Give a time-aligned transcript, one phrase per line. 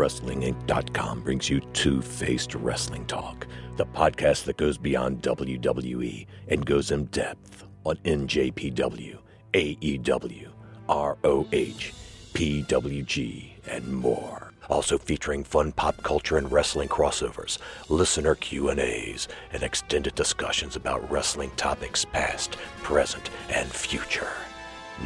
[0.00, 3.46] WrestlingInc.com brings you Two Faced Wrestling Talk,
[3.76, 9.18] the podcast that goes beyond WWE and goes in depth on NJPW,
[9.52, 10.48] AEW,
[10.88, 11.92] ROH,
[12.32, 14.54] PWG, and more.
[14.70, 17.58] Also featuring fun pop culture and wrestling crossovers,
[17.90, 24.32] listener Q&As, and extended discussions about wrestling topics past, present, and future.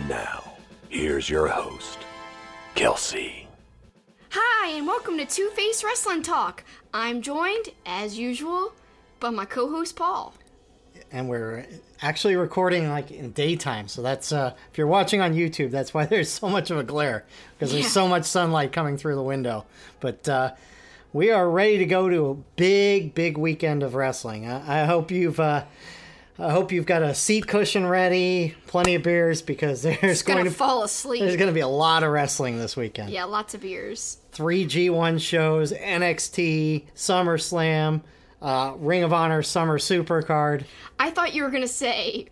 [0.09, 0.53] Now,
[0.89, 1.99] here's your host,
[2.77, 3.44] Kelsey.
[4.37, 6.65] Hi, and welcome to Two Face Wrestling Talk.
[6.93, 8.73] I'm joined, as usual,
[9.21, 10.35] by my co host Paul.
[11.13, 11.67] and we're
[12.03, 13.87] actually recording like in daytime.
[13.89, 16.83] So that's uh, if you're watching on YouTube, that's why there's so much of a
[16.83, 17.25] glare
[17.57, 17.81] because Yeah.
[17.81, 19.67] there's so much sunlight coming through the window.
[20.01, 20.55] But uh,
[21.13, 24.49] we are ready to go to a big, big weekend of wrestling.
[24.51, 25.39] I, I hope you've.
[25.39, 25.65] Uh,
[26.39, 30.51] I hope you've got a seat cushion ready, plenty of beers because there's Gonna going
[30.51, 33.11] to fall there's going to be a lot of wrestling this weekend.
[33.11, 34.19] Yeah, lots of beers.
[34.33, 38.03] Three G1 shows, NXT, SummerSlam,
[38.43, 40.65] uh, Ring of Honor Summer Supercard.
[40.99, 42.27] I thought you were gonna say,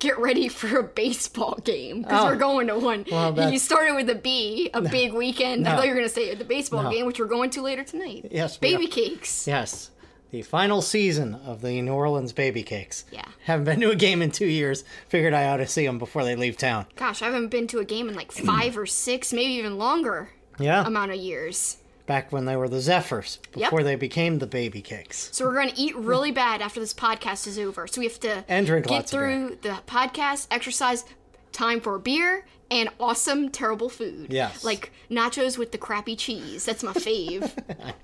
[0.00, 2.26] get ready for a baseball game because Oh.
[2.26, 3.04] we're going to one.
[3.08, 5.68] Well, you started with a B, a big weekend.
[5.68, 6.90] I thought you were gonna say the baseball No.
[6.90, 8.26] game, which we're going to later tonight.
[8.32, 9.46] Yes, baby cakes.
[9.46, 9.90] Yes.
[10.34, 13.04] The final season of the New Orleans Baby Cakes.
[13.12, 13.22] Yeah.
[13.44, 14.82] Haven't been to a game in two years.
[15.08, 16.86] Figured I ought to see them before they leave town.
[16.96, 20.30] Gosh, I haven't been to a game in like five or six, maybe even longer
[20.58, 20.84] Yeah.
[20.84, 21.76] amount of years.
[22.06, 23.70] Back when they were the Zephyrs, Yep.
[23.70, 25.28] before they became the Baby Cakes.
[25.30, 27.86] So we're going to eat really bad after this podcast is over.
[27.86, 29.46] So we have to And drink get lots of beer.
[29.46, 31.04] through the podcast, exercise,
[31.52, 34.32] time for beer, and awesome, terrible food.
[34.32, 34.64] Yes.
[34.64, 36.64] Like nachos with the crappy cheese.
[36.64, 37.50] That's my fave.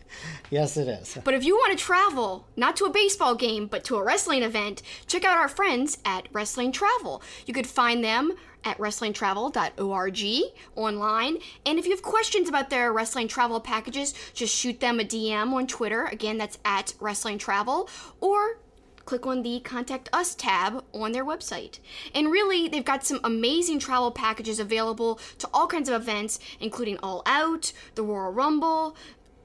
[0.50, 1.16] Yes, it is.
[1.22, 4.42] but if you want to travel, not to a baseball game, but to a wrestling
[4.42, 7.22] event, check out our friends at Wrestling Travel.
[7.46, 8.32] You could find them
[8.64, 10.42] at wrestlingtravel.org
[10.76, 11.38] online.
[11.64, 15.52] And if you have questions about their wrestling travel packages, just shoot them a DM
[15.52, 16.04] on Twitter.
[16.06, 17.88] Again, that's at Wrestling Travel.
[18.20, 18.58] Or
[19.04, 21.78] click on the Contact Us tab on their website.
[22.14, 26.98] And really, they've got some amazing travel packages available to all kinds of events, including
[27.02, 28.96] All Out, the Royal Rumble,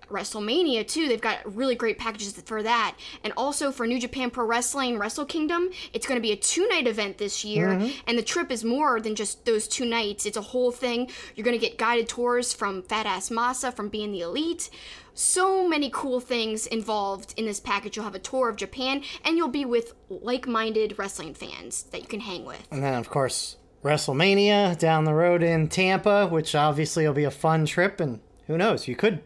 [0.09, 1.07] WrestleMania too.
[1.07, 2.95] They've got really great packages for that.
[3.23, 6.87] And also for New Japan Pro Wrestling Wrestle Kingdom, it's going to be a two-night
[6.87, 7.97] event this year, mm-hmm.
[8.07, 10.25] and the trip is more than just those two nights.
[10.25, 11.09] It's a whole thing.
[11.35, 14.69] You're going to get guided tours from Fat Ass Masa from being the elite.
[15.13, 17.95] So many cool things involved in this package.
[17.95, 22.07] You'll have a tour of Japan, and you'll be with like-minded wrestling fans that you
[22.07, 22.67] can hang with.
[22.69, 27.31] And then, of course, WrestleMania down the road in Tampa, which obviously will be a
[27.31, 28.01] fun trip.
[28.01, 29.21] And who knows, you could,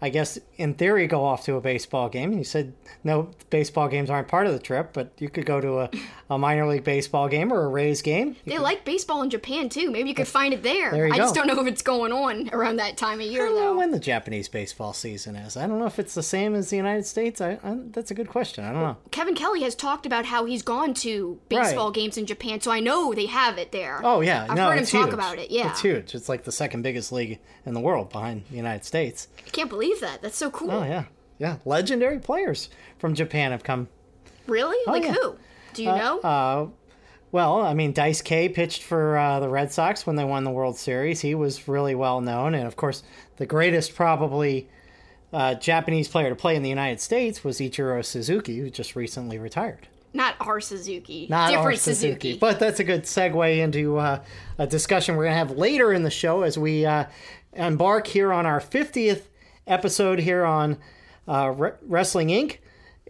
[0.00, 2.32] I guess, in theory, go off to a baseball game.
[2.32, 2.72] You said
[3.02, 5.90] no, baseball games aren't part of the trip, but you could go to a,
[6.30, 8.36] a minor league baseball game or a Rays game.
[8.44, 9.90] You They like baseball in Japan too.
[9.90, 10.90] Maybe you could find it there.
[10.92, 13.46] There I just don't know if it's going on around that time of year.
[13.46, 15.56] I don't know when the Japanese baseball season is.
[15.56, 17.40] I don't know if it's the same as the United States.
[17.40, 18.64] I, I that's a good question.
[18.64, 18.96] I don't know.
[19.10, 21.94] Kevin Kelly has talked about how he's gone to baseball Right.
[21.94, 24.00] games in Japan, so I know they have it there.
[24.04, 25.50] Oh yeah, I've no, heard him it's talk about it.
[25.50, 26.14] Yeah, it's huge.
[26.14, 29.28] It's like the second biggest league in the world behind the United States.
[29.46, 30.22] I can't believe that.
[30.22, 30.70] That's so cool.
[30.70, 31.04] Oh yeah,
[31.38, 31.56] yeah.
[31.64, 32.68] Legendary players
[32.98, 33.88] from Japan have come.
[34.46, 34.78] Really?
[34.86, 35.12] like yeah.
[35.12, 35.36] who?
[35.74, 36.20] Do you know?
[36.20, 36.68] Uh,
[37.30, 40.50] well, I mean, Dice K pitched for uh, the Red Sox when they won the
[40.50, 41.20] World Series.
[41.20, 43.02] He was really well known, and of course,
[43.36, 44.68] the greatest probably
[45.32, 49.38] uh, Japanese player to play in the United States was Ichiro Suzuki, who just recently
[49.38, 49.88] retired.
[50.14, 51.26] Not our Suzuki.
[51.28, 52.38] Not Different our Suzuki.
[52.38, 54.22] But that's a good segue into uh,
[54.56, 57.04] a discussion we're going to have later in the show as we uh,
[57.52, 59.22] embark here on our 50th
[59.68, 60.78] episode here on
[61.26, 62.58] uh, Re- Wrestling Inc.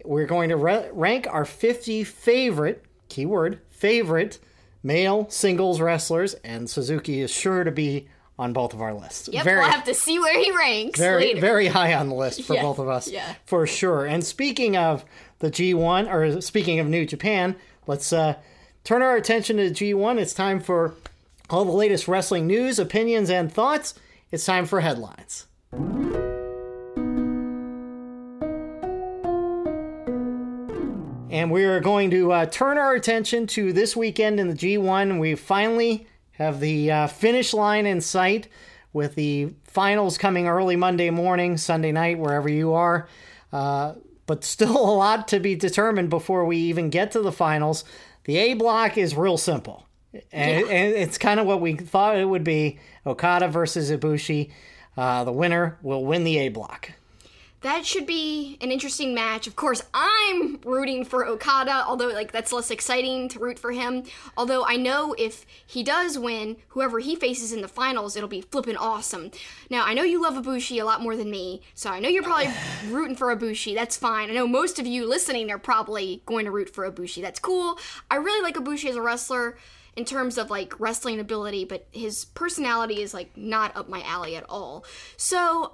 [0.05, 4.39] We're going to re- rank our 50 favorite, keyword, favorite
[4.83, 8.09] male singles wrestlers, and Suzuki is sure to be
[8.39, 9.29] on both of our lists.
[9.33, 11.41] Yep, very, we'll have to see where he ranks very, later.
[11.41, 13.35] very high on the list for Yeah, both of us, yeah.
[13.45, 14.07] for sure.
[14.07, 15.05] And speaking of
[15.41, 17.57] the G1, or speaking of New Japan,
[17.89, 18.35] let's uh,
[18.85, 20.19] turn our attention to G1.
[20.21, 20.95] It's time for
[21.51, 23.95] all the latest wrestling news, opinions, and thoughts.
[24.31, 25.47] It's time for headlines.
[31.39, 35.21] And we are going to uh, turn our attention to this weekend in the G1.
[35.21, 38.49] We finally have the uh, finish line in sight
[38.93, 43.07] with the finals coming early Monday morning, Sunday night, wherever you are.
[43.53, 43.95] Uh,
[44.27, 47.85] but still a lot to be determined before we even get to the finals.
[48.25, 49.87] The A block is real simple.
[50.33, 54.51] And, and it's kind of what we thought it would be Okada versus Ibushi.
[54.97, 56.91] Uh, the winner will win the A block.
[57.61, 59.47] That should be an interesting match.
[59.47, 64.05] Of course, I'm rooting for Okada, although like that's less exciting to root for him.
[64.37, 68.43] Although I know if he does win, whoever he faces in the finals, it'll be
[68.43, 69.31] flippin' awesome.
[69.71, 72.23] Now I know you love Ibushi a lot more than me, so I know you're
[72.23, 72.53] probably
[72.89, 73.75] rooting for Ibushi.
[73.75, 74.31] That's fine.
[74.31, 77.23] I know most of you listening are probably going to root for Ibushi.
[77.23, 77.79] That's cool.
[78.11, 79.57] I really like Ibushi as a wrestler
[79.99, 84.37] in terms of like wrestling ability, but his personality is like not up my alley
[84.37, 84.85] at all.
[85.17, 85.73] So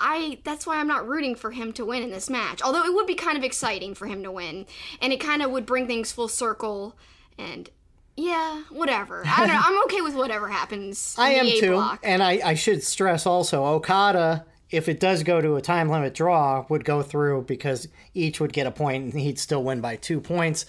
[0.00, 2.62] I that's why I'm not rooting for him to win in this match.
[2.62, 4.66] Although it would be kind of exciting for him to win,
[5.00, 6.96] and it kind of would bring things full circle.
[7.38, 7.70] And
[8.16, 9.22] yeah, whatever.
[9.26, 9.60] I don't know.
[9.64, 11.14] I'm okay with whatever happens.
[11.18, 12.00] I am A too, block.
[12.02, 14.44] and I, I should stress also Okada.
[14.70, 18.52] If it does go to a time limit draw, would go through because each would
[18.52, 20.66] get a point, and he'd still win by two points.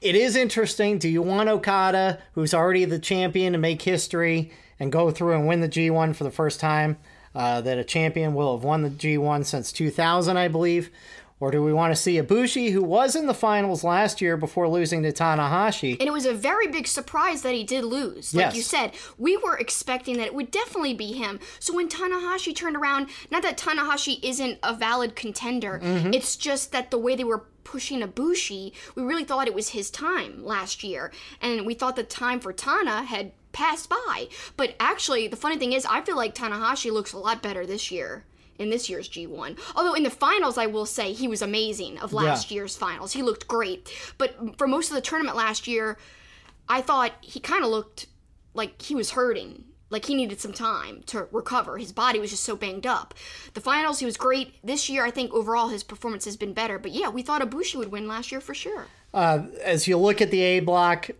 [0.00, 0.98] It is interesting.
[0.98, 4.50] Do you want Okada, who's already the champion, to make history
[4.80, 6.96] and go through and win the G1 for the first time?
[7.34, 10.90] Uh, that a champion will have won the G1 since 2000, I believe.
[11.40, 14.68] Or do we want to see Ibushi, who was in the finals last year before
[14.68, 15.98] losing to Tanahashi?
[15.98, 18.32] And it was a very big surprise that he did lose.
[18.34, 18.56] Like Yes.
[18.56, 21.40] you said, we were expecting that it would definitely be him.
[21.58, 26.14] So when Tanahashi turned around, not that Tanahashi isn't a valid contender, Mm-hmm.
[26.14, 29.90] it's just that the way they were pushing Ibushi, we really thought it was his
[29.90, 31.10] time last year.
[31.42, 34.28] And we thought the time for Tana had passed by.
[34.58, 37.90] But actually, the funny thing is, I feel like Tanahashi looks a lot better this
[37.90, 38.24] year.
[38.56, 39.58] In this year's G1.
[39.74, 42.54] Although in the finals, I will say he was amazing of last Yeah.
[42.56, 43.12] year's finals.
[43.12, 43.90] He looked great.
[44.16, 45.98] But for most of the tournament last year,
[46.68, 48.06] I thought he kind of looked
[48.54, 49.64] like he was hurting.
[49.90, 51.78] Like he needed some time to recover.
[51.78, 53.12] His body was just so banged up.
[53.54, 54.54] The finals, he was great.
[54.64, 56.78] This year, I think overall his performance has been better.
[56.78, 58.86] But yeah, we thought Ibushi would win last year for sure.
[59.12, 61.14] as you look at the A block, uh,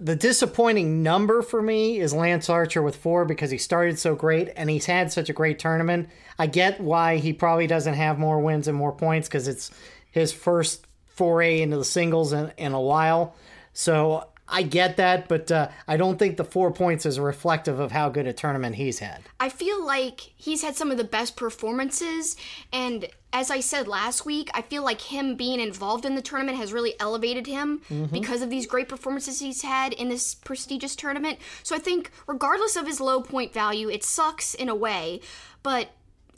[0.00, 4.50] the disappointing number for me is Lance Archer with four because he started so great
[4.56, 6.08] and he's had such a great tournament.
[6.38, 9.70] I get why he probably doesn't have more wins and more points because it's
[10.10, 13.36] his first foray into the singles in, in a while.
[13.72, 17.92] So I get that, but uh, I don't think the four points is reflective of
[17.92, 19.22] how good a tournament he's had.
[19.40, 22.36] I feel like he's had some of the best performances.
[22.72, 26.58] And as I said last week, I feel like him being involved in the tournament
[26.58, 27.80] has really elevated him
[28.12, 31.38] because of these great performances he's had in this prestigious tournament.
[31.62, 35.20] So I think, regardless of his low point value, it sucks in a way.
[35.62, 35.88] But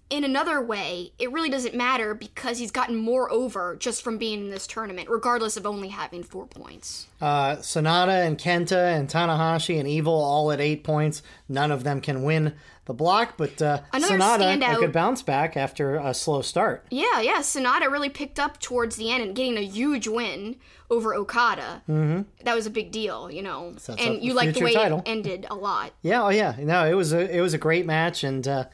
[0.09, 4.41] in another way, it really doesn't matter because he's gotten more over just from being
[4.41, 7.07] in this tournament, regardless of only having four points.
[7.21, 11.23] Uh, Sanada and Kenta and Tanahashi and Evil all at eight points.
[11.49, 12.55] None of them can win
[12.87, 16.87] the block, but uh, Another Sanada a good bounce back after a slow start.
[16.91, 17.39] Yeah, yeah.
[17.39, 20.57] Sanada really picked up towards the end and getting a huge win
[20.89, 21.83] over Okada.
[21.89, 22.23] Mm-hmm.
[22.45, 23.75] That was a big deal, you know.
[23.77, 25.01] Sets and you like the way title.
[25.01, 25.93] it ended a lot.
[26.03, 28.65] Yeah, oh yeah, no, it was a it was a great match, and uh,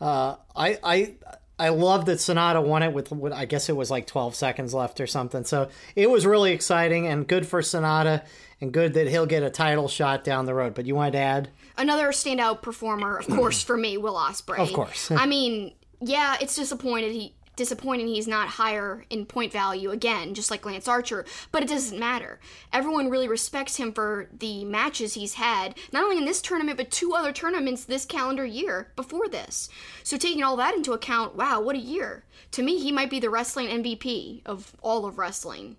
[0.00, 1.14] uh, I I
[1.58, 4.72] I love that Sanada won it with what I guess it was like twelve seconds
[4.72, 5.44] left or something.
[5.44, 8.24] So it was really exciting and good for Sanada,
[8.60, 10.74] and good that he'll get a title shot down the road.
[10.74, 11.48] But you wanted to add?
[11.76, 14.58] Another standout performer, of course, for me, Will Ospreay.
[14.58, 15.10] Of course.
[15.10, 20.50] I mean, yeah, it's disappointed he disappointing he's not higher in point value again, just
[20.50, 22.40] like Lance Archer, but it doesn't matter.
[22.72, 26.90] Everyone really respects him for the matches he's had, not only in this tournament, but
[26.90, 29.68] two other tournaments this calendar year before this.
[30.02, 32.24] So taking all that into account, wow, what a year.
[32.52, 35.76] To me, he might be the wrestling MVP of all of wrestling.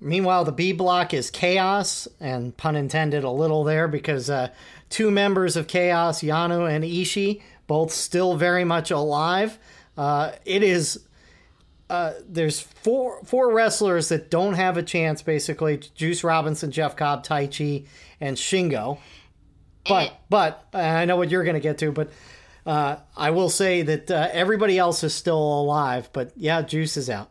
[0.00, 4.48] Meanwhile, the B block is Chaos, and pun intended a little there because uh,
[4.88, 9.58] two members of Chaos, Yano and Ishii, both still very much alive.
[9.96, 11.00] Uh, it is.
[11.90, 15.22] Uh, there's four four wrestlers that don't have a chance.
[15.22, 17.86] Basically, Juice Robinson, Jeff Cobb, Taichi,
[18.20, 18.98] and Shingo.
[19.86, 21.92] But but uh, I know what you're going to get to.
[21.92, 22.10] But
[22.64, 26.08] uh, I will say that uh, everybody else is still alive.
[26.12, 27.30] But yeah, Juice is out.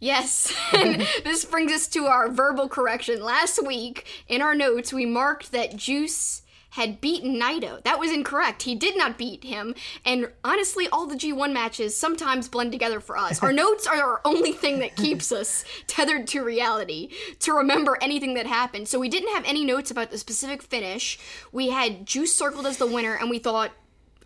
[0.00, 3.22] Yes, and this brings us to our verbal correction.
[3.22, 7.82] Last week, in our notes, we marked that Juice had beaten Naito.
[7.84, 8.62] That was incorrect.
[8.62, 9.74] He did not beat him.
[10.04, 13.42] And honestly, all the G1 matches sometimes blend together for us.
[13.42, 17.10] Our notes are our only thing that keeps us tethered to reality,
[17.40, 18.88] to remember anything that happened.
[18.88, 21.18] So we didn't have any notes about the specific finish.
[21.52, 23.72] We had Juice circled as the winner, and we thought,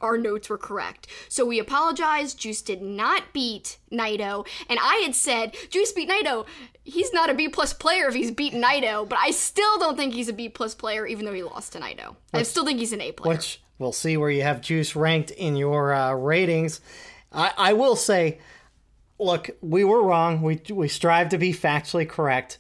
[0.02, 1.06] our notes were correct.
[1.28, 2.38] So we apologized.
[2.38, 4.46] Juice did not beat Naito.
[4.68, 6.46] And I had said, Juice beat Naito.
[6.84, 10.14] He's not a B plus player if he's beaten Naito, but I still don't think
[10.14, 12.16] he's a B plus player even though he lost to Naito.
[12.34, 13.34] I still think he's an A player.
[13.36, 16.80] which we'll see where you have Juice ranked in your uh, ratings.
[17.32, 18.38] I, I will say,
[19.18, 20.42] look, we were wrong.
[20.42, 22.58] We we strive to be factually correct,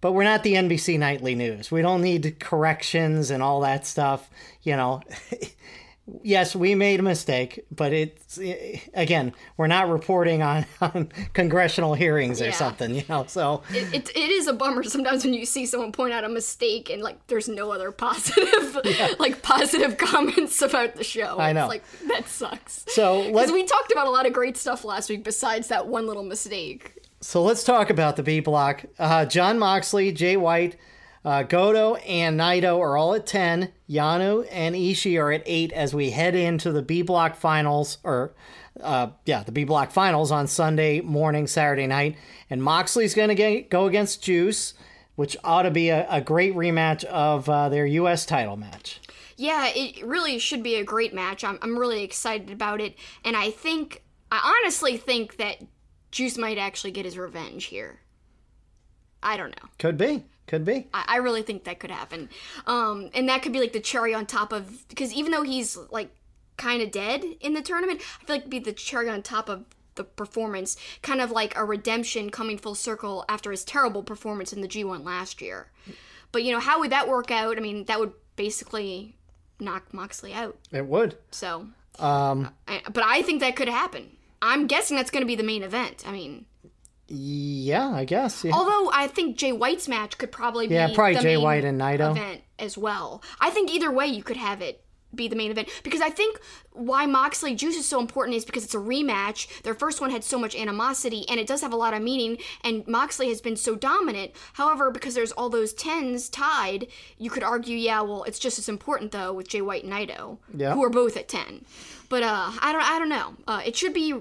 [0.00, 1.70] but we're not the NBC Nightly News.
[1.70, 4.28] We don't need corrections and all that stuff.
[4.62, 5.00] You know,
[6.22, 8.38] yes, we made a mistake, but it's
[8.94, 13.24] again, we're not reporting on, on congressional hearings or something, you know.
[13.26, 16.28] So It, it, it is a bummer sometimes when you see someone point out a
[16.28, 18.78] mistake and like there's no other positive
[19.18, 21.38] like positive comments about the show.
[21.38, 21.62] I know.
[21.62, 22.84] It's like that sucks.
[22.88, 26.06] so Because we talked about a lot of great stuff last week besides that one
[26.06, 26.98] little mistake.
[27.20, 28.84] so let's talk about the B block.
[28.98, 30.76] Uh, Jon Moxley, Jay White,
[31.24, 33.72] uh, Goto, and Naito are all at ten.
[33.88, 38.34] Yano and Ishii are at eight as we head into the B block finals, or
[38.80, 42.16] uh, yeah, the B block finals on Sunday morning, Saturday night.
[42.50, 44.74] And Moxley's going to go against Juice,
[45.16, 48.26] which ought to be a, a great rematch of uh, their U.S.
[48.26, 49.00] title match.
[49.36, 51.42] Yeah, it really should be a great match.
[51.42, 52.96] I'm, I'm really excited about it.
[53.24, 55.58] And I think, I honestly think that
[56.10, 58.00] Juice might actually get his revenge here.
[59.22, 59.68] I don't know.
[59.78, 60.88] Could be, could be.
[60.92, 62.28] I, I really think that could happen.
[62.66, 65.76] Um, and that could be like the cherry on top of, because even though he's
[65.90, 66.10] like
[66.56, 69.48] kind of dead in the tournament, I feel like it'd be the cherry on top
[69.48, 69.64] of
[69.96, 74.60] the performance, kind of like a redemption coming full circle after his terrible performance in
[74.60, 75.68] the G1 last year.
[76.32, 77.56] But you know, how would that work out?
[77.56, 79.14] I mean, that would basically
[79.60, 80.58] knock Moxley out.
[80.72, 81.16] It would.
[81.30, 81.68] So,
[82.00, 84.10] Um, I, but I think that could happen.
[84.42, 86.02] I'm guessing that's going to be the main event.
[86.06, 86.44] I mean,
[87.08, 88.44] yeah, I guess.
[88.44, 88.52] Yeah.
[88.54, 91.64] although I think Jay White's match could probably be Yeah, probably the Jay main White
[91.64, 92.10] and Naito.
[92.12, 93.22] event as well.
[93.40, 94.80] I think either way you could have it
[95.14, 96.40] be the main event because I think
[96.72, 99.62] why Moxley Juice is so important is because it's a rematch.
[99.62, 102.38] Their first one had so much animosity and it does have a lot of meaning
[102.64, 104.32] and Moxley has been so dominant.
[104.54, 108.68] However, because there's all those tens tied, you could argue, yeah, well, it's just as
[108.68, 110.74] important though with Jay White and Naito, Yeah.
[110.74, 111.64] who are both at 10.
[112.08, 113.34] But uh I don't I don't know.
[113.46, 114.14] Uh, it should be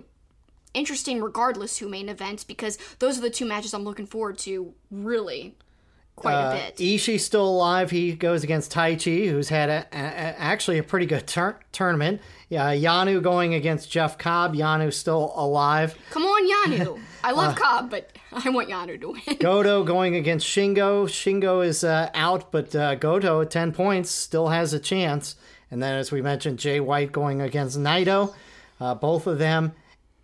[0.73, 4.73] interesting regardless who main events because those are the two matches I'm looking forward to
[4.91, 5.55] really
[6.15, 6.77] quite Uh, a bit.
[6.77, 7.89] Ishii's still alive.
[7.91, 12.21] He goes against Taichi, who's had a, a, actually a pretty good tur- tournament.
[12.49, 14.53] Yeah, Yano going against Jeff Cobb.
[14.55, 15.95] Yano's still alive.
[16.11, 16.99] Come on, Yano.
[17.23, 19.37] I Uh, love Cobb, but I want Yano to win.
[19.39, 21.05] Goto going against Shingo.
[21.07, 25.35] Shingo is uh, out, but uh, Goto at 10 points still has a chance.
[25.71, 28.35] And then, as we mentioned, Jay White going against Naito.
[28.79, 29.71] Uh, both of them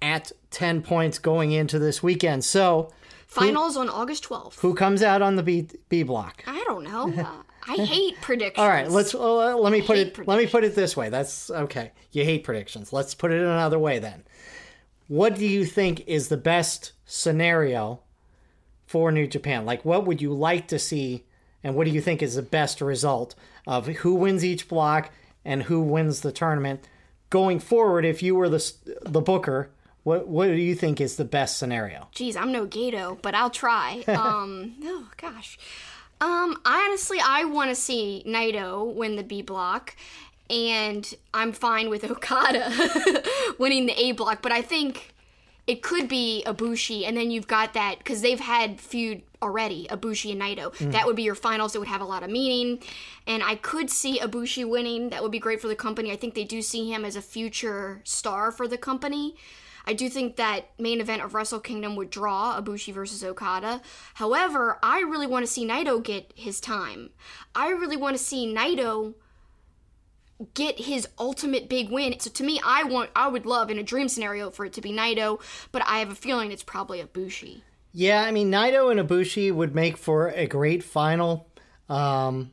[0.02, 2.44] at 10 points going into this weekend.
[2.46, 2.92] So,
[3.28, 4.60] Finals on August 12th.
[4.60, 6.44] who comes out on the B, B block?
[6.48, 7.14] I don't know.
[7.16, 8.58] Uh, I hate predictions.
[8.58, 11.10] All right, let's uh, let me put it let me put it this way.
[11.10, 11.92] That's okay.
[12.12, 12.92] You hate predictions.
[12.92, 14.24] Let's put it another way then.
[15.08, 18.00] What do you think is the best scenario
[18.88, 19.66] for New Japan?
[19.66, 21.26] Like what would you like to see
[21.64, 23.36] and what do you think is the best result
[23.68, 25.12] of who wins each block
[25.46, 26.88] and who wins the tournament
[27.30, 29.70] going forward if you were the the booker?
[30.04, 32.08] What what do you think is the best scenario?
[32.14, 34.04] Geez, I'm no Gedo, but I'll try.
[34.20, 35.58] Um, oh gosh.
[36.22, 39.96] Um, I honestly, I want to see Naito win the B block,
[40.50, 43.24] and I'm fine with Okada
[43.58, 44.42] winning the A block.
[44.42, 45.14] But I think
[45.68, 50.32] it could be Ibushi, and then you've got that because they've had feud already, Ibushi
[50.34, 50.76] and Naito.
[50.92, 51.76] That would be your finals.
[51.76, 52.80] It would have a lot of meaning,
[53.26, 55.10] and I could see Ibushi winning.
[55.10, 56.12] That would be great for the company.
[56.12, 59.36] I think they do see him as a future star for the company.
[59.86, 63.82] I do think that main event of Wrestle Kingdom would draw Ibushi versus Okada.
[64.16, 67.12] However, I really want to see Naito get his time.
[67.56, 69.16] I really want to see Naito
[70.54, 72.20] get his ultimate big win.
[72.20, 74.82] So to me, I want I would love in a dream scenario for it to
[74.82, 77.62] be Naito, but I have a feeling it's probably Ibushi.
[77.92, 81.50] Yeah, I mean Naito and Ibushi would make for a great final,
[81.90, 82.52] um,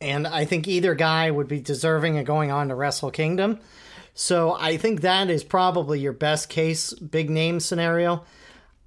[0.00, 3.60] and I think either guy would be deserving of going on to Wrestle Kingdom.
[4.14, 8.24] So I think that is probably your best case big name scenario.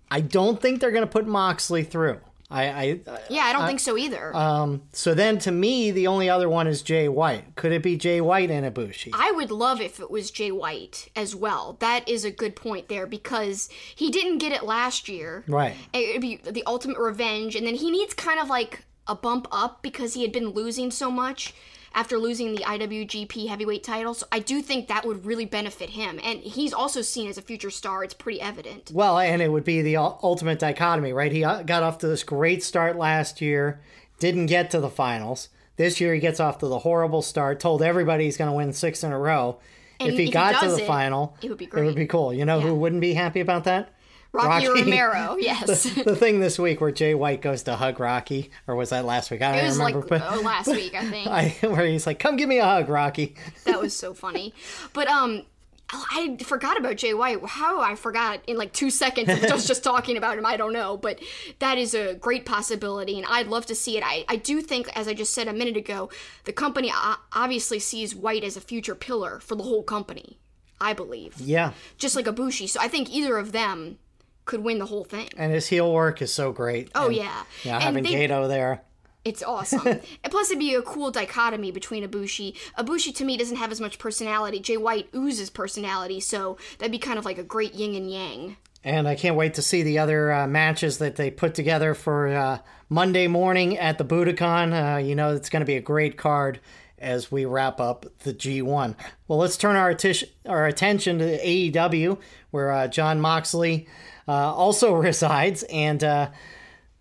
[0.09, 2.19] I don't think they're going to put Moxley through.
[2.49, 4.35] I, I Yeah, I don't think so either.
[4.35, 4.83] um.
[4.93, 7.55] So then to me, the only other one is Jay White.
[7.55, 9.09] Could it be Jay White and Ibushi?
[9.13, 11.77] I would love if it was Jay White as well.
[11.79, 15.43] That is a good point there because he didn't get it last year.
[15.47, 15.75] Right.
[15.91, 19.81] It'd be the ultimate revenge, and then he needs kind of like a bump up
[19.81, 21.53] because he had been losing so much
[21.95, 24.13] after losing the IWGP Heavyweight title.
[24.13, 27.41] So I do think that would really benefit him, and he's also seen as a
[27.41, 28.03] future star.
[28.03, 28.91] It's pretty evident.
[28.93, 31.31] Well, and it would be the ultimate dichotomy, right?
[31.31, 33.79] He uh, got off to this great start last year,
[34.19, 35.49] didn't get to the finals.
[35.77, 37.59] This year, he gets off to the horrible start.
[37.59, 39.57] Told everybody he's going to win six in a row.
[39.99, 41.81] If he if he got to the it, final, it would be great.
[41.81, 42.33] It would be cool.
[42.33, 43.93] You know who wouldn't be happy about that?
[44.35, 44.81] Rocky, Rocky.
[44.83, 45.83] Romero, yes.
[45.95, 49.31] The thing this week where Jay White goes to hug Rocky, or was that last
[49.31, 49.41] week?
[49.41, 50.23] I don't It was like remember.
[50.29, 51.27] oh, last week, I think.
[51.27, 54.53] I, where he's like, "Come give me a hug, Rocky." that was so funny.
[54.93, 55.43] But um
[55.87, 57.45] I forgot about Jay White.
[57.45, 60.73] How I forgot in like two seconds of just just talking about him, I don't
[60.73, 60.97] know.
[60.97, 61.19] But
[61.59, 64.03] that is a great possibility, and I'd love to see it.
[64.03, 66.09] I, I do think, as I just said a minute ago,
[66.45, 66.91] the company
[67.33, 70.39] obviously sees White as a future pillar for the whole company.
[70.81, 71.39] I believe.
[71.39, 71.71] Yeah.
[71.97, 72.67] Just like Ibushi.
[72.67, 73.97] So I think either of them
[74.45, 75.29] could win the whole thing.
[75.37, 76.89] And his heel work is so great.
[76.95, 77.43] Oh and, yeah.
[77.63, 78.81] Yeah, having they, Gedo there.
[79.25, 79.87] It's awesome.
[79.87, 82.55] and plus, it'd be a cool dichotomy between Ibushi.
[82.77, 84.59] Ibushi to me doesn't have as much personality.
[84.59, 88.57] Jay White oozes personality, so that'd be kind of like a great yin and yang.
[88.83, 92.27] And I can't wait to see the other uh, matches that they put together for
[92.27, 94.95] uh, Monday morning at the Budokan.
[94.95, 96.59] Uh, you know, it's going to be a great card
[96.99, 98.95] as we wrap up the G1.
[99.27, 102.19] Well, let's turn our, atti- our attention to AEW,
[102.51, 103.87] where uh, Jon Moxley
[104.33, 105.63] also resides.
[105.63, 106.31] And uh,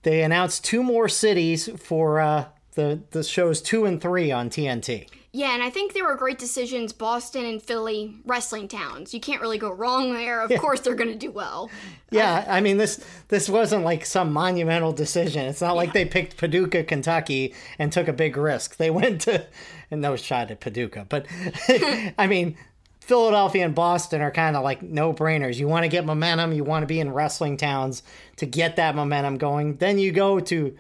[0.02, 5.08] they announced two more cities for uh, the the shows two and three on TNT.
[5.36, 6.92] Yeah, and I think they were great decisions.
[6.92, 9.12] Boston and Philly, wrestling towns.
[9.12, 10.40] You can't really go wrong there.
[10.40, 10.58] Of yeah.
[10.58, 11.72] course, they're going to do well.
[12.12, 15.46] Yeah, I mean this this wasn't like some monumental decision.
[15.46, 15.72] It's not yeah.
[15.72, 18.76] like they picked Paducah, Kentucky, and took a big risk.
[18.76, 19.44] They went to,
[19.90, 21.26] and no shot at Paducah, but
[22.16, 22.56] I mean
[23.04, 25.58] Philadelphia and Boston are kind of like no brainers.
[25.58, 28.02] You want to get momentum, you want to be in wrestling towns
[28.36, 29.76] to get that momentum going.
[29.76, 30.74] Then you go to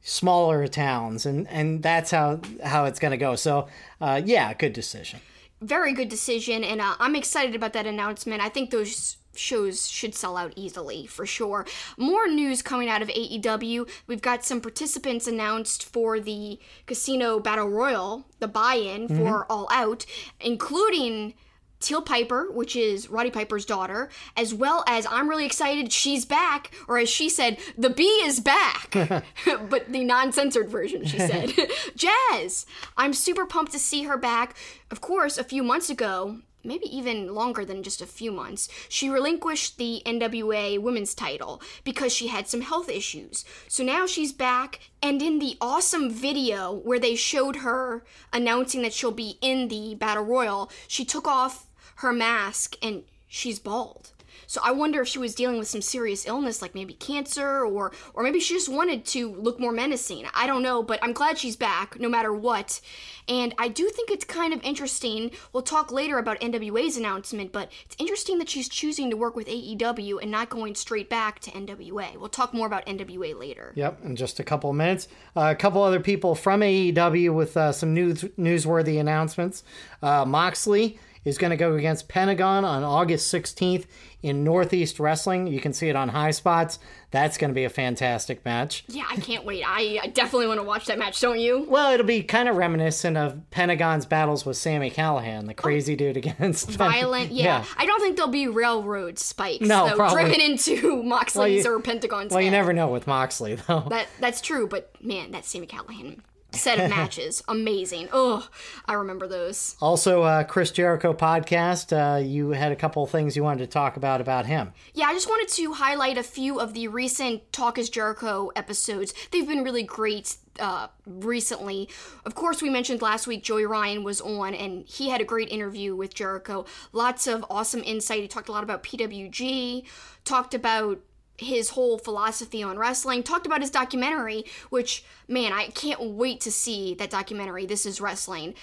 [0.00, 3.34] smaller towns, and and that's how how it's going to go.
[3.34, 3.66] So,
[4.00, 5.18] uh, yeah, good decision.
[5.60, 8.42] Very good decision, and uh, I'm excited about that announcement.
[8.42, 11.66] I think those shows should sell out easily for sure.
[11.98, 13.90] More news coming out of AEW.
[14.06, 19.18] We've got some participants announced for the Casino Battle Royal, the buy in mm-hmm.
[19.18, 20.06] for All Out,
[20.40, 21.34] including
[21.80, 26.70] Teal Piper, which is Roddy Piper's daughter, as well as I'm really excited she's back,
[26.88, 28.90] or as she said, the bee is back,
[29.44, 31.52] but the non censored version, she said.
[31.96, 32.66] Jazz!
[32.96, 34.56] I'm super pumped to see her back.
[34.90, 39.08] Of course, a few months ago, maybe even longer than just a few months, she
[39.08, 43.44] relinquished the NWA women's title because she had some health issues.
[43.68, 48.92] So now she's back, and in the awesome video where they showed her announcing that
[48.92, 51.65] she'll be in the Battle Royal, she took off
[51.96, 54.12] her mask and she's bald.
[54.46, 57.92] So I wonder if she was dealing with some serious illness like maybe cancer or
[58.14, 60.26] or maybe she just wanted to look more menacing.
[60.34, 62.80] I don't know, but I'm glad she's back no matter what.
[63.28, 65.32] And I do think it's kind of interesting.
[65.52, 69.48] We'll talk later about NWA's announcement, but it's interesting that she's choosing to work with
[69.48, 72.16] AEW and not going straight back to NWA.
[72.16, 73.72] We'll talk more about NWA later.
[73.74, 75.08] Yep, in just a couple of minutes.
[75.34, 79.64] Uh, a couple other people from AEW with uh, some news newsworthy announcements.
[80.02, 83.84] Uh, Moxley is going to go against Pentagon on August 16th
[84.22, 85.48] in Northeast Wrestling.
[85.48, 86.78] You can see it on High Spots.
[87.10, 88.84] That's going to be a fantastic match.
[88.86, 89.64] Yeah, I can't wait.
[89.66, 91.66] I, I definitely want to watch that match, don't you?
[91.68, 95.96] Well, it'll be kind of reminiscent of Pentagon's battles with Sami Callihan, the crazy oh,
[95.96, 97.32] dude against violent.
[97.32, 97.44] Yeah.
[97.44, 97.64] yeah.
[97.76, 100.22] I don't think there'll be railroad spikes no, though, probably.
[100.22, 102.30] driven into Moxley's well, you, or Pentagon's.
[102.30, 102.44] Well, head.
[102.44, 103.86] you never know with Moxley though.
[103.90, 106.20] That that's true, but man, that Sami Callihan
[106.56, 107.42] set of matches.
[107.48, 108.08] Amazing.
[108.12, 108.48] Oh,
[108.86, 109.76] I remember those.
[109.80, 111.92] Also, uh, Chris Jericho podcast.
[111.92, 114.72] Uh, you had a couple of things you wanted to talk about about him.
[114.94, 119.14] Yeah, I just wanted to highlight a few of the recent Talk is Jericho episodes.
[119.30, 120.36] They've been really great.
[120.58, 121.86] Uh, recently.
[122.24, 125.50] Of course, we mentioned last week Joey Ryan was on and he had a great
[125.50, 126.64] interview with Jericho.
[126.94, 128.22] Lots of awesome insight.
[128.22, 129.84] He talked a lot about PWG,
[130.24, 131.00] talked about
[131.38, 136.52] his whole philosophy on wrestling, talked about his documentary, which, man, I can't wait to
[136.52, 137.66] see that documentary.
[137.66, 138.54] This is wrestling.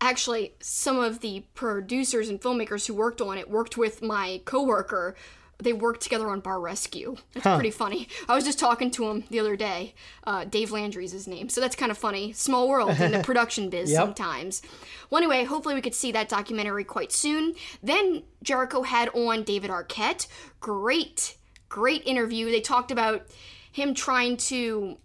[0.00, 5.14] Actually, some of the producers and filmmakers who worked on it worked with my coworker.
[5.58, 7.16] They worked together on Bar Rescue.
[7.34, 7.54] It's huh.
[7.54, 8.08] pretty funny.
[8.28, 9.94] I was just talking to him the other day.
[10.24, 11.48] Uh, Dave Landry's his name.
[11.48, 12.34] So that's kind of funny.
[12.34, 14.02] Small world in the production biz yep.
[14.02, 14.60] sometimes.
[15.08, 17.54] Well, anyway, hopefully we could see that documentary quite soon.
[17.82, 20.26] Then Jericho had on David Arquette.
[20.60, 21.36] Great
[21.68, 22.50] great interview.
[22.50, 23.26] They talked about
[23.72, 24.98] him trying to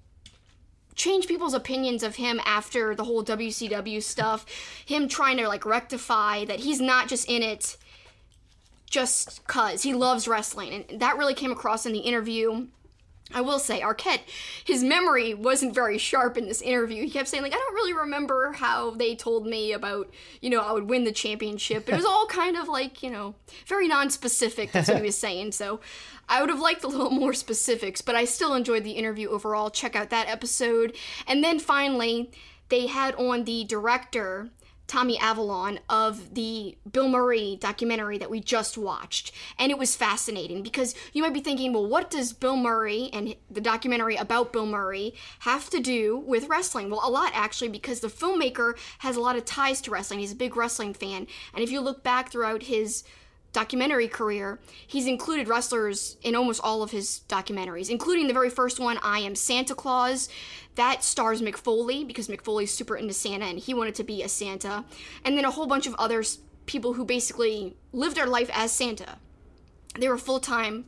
[0.96, 4.46] change people's opinions of him after the whole WCW stuff.
[4.86, 7.78] Him trying to like rectify that he's not just in it
[8.90, 10.86] just cuz he loves wrestling.
[10.90, 12.68] And that really came across in the interview.
[13.34, 14.22] I will say, Arquette,
[14.64, 17.04] his memory wasn't very sharp in this interview.
[17.04, 20.10] He kept saying, like, I don't really remember how they told me about,
[20.42, 21.90] you know, I would win the championship.
[21.90, 23.36] It was all kind of like, you know,
[23.68, 24.72] very non-specific.
[24.72, 25.54] That's what he was saying.
[25.54, 25.80] So
[26.30, 29.70] I would have liked a little more specifics, but I still enjoyed the interview overall.
[29.70, 30.96] Check out that episode.
[31.28, 32.32] And then finally,
[32.70, 34.50] they had on the director
[34.92, 39.32] Tommy Avallone of the Bill Murray documentary that we just watched.
[39.58, 43.34] And it was fascinating because you might be thinking, well, what does Bill Murray and
[43.50, 46.90] the documentary about Bill Murray have to do with wrestling?
[46.90, 50.20] Well, a lot actually, because the filmmaker has a lot of ties to wrestling.
[50.20, 51.26] He's a big wrestling fan.
[51.54, 53.06] And if you look back throughout his
[53.54, 58.80] documentary career, he's included wrestlers in almost all of his documentaries, including the very first
[58.80, 60.30] one, I Am Santa Claus.
[60.76, 64.24] That stars Mick Foley because Mick Foley's super into Santa and he wanted to be
[64.24, 64.86] a Santa.
[65.26, 66.24] And then a whole bunch of other
[66.66, 69.18] people who basically lived their life as Santa.
[70.00, 70.86] They were full time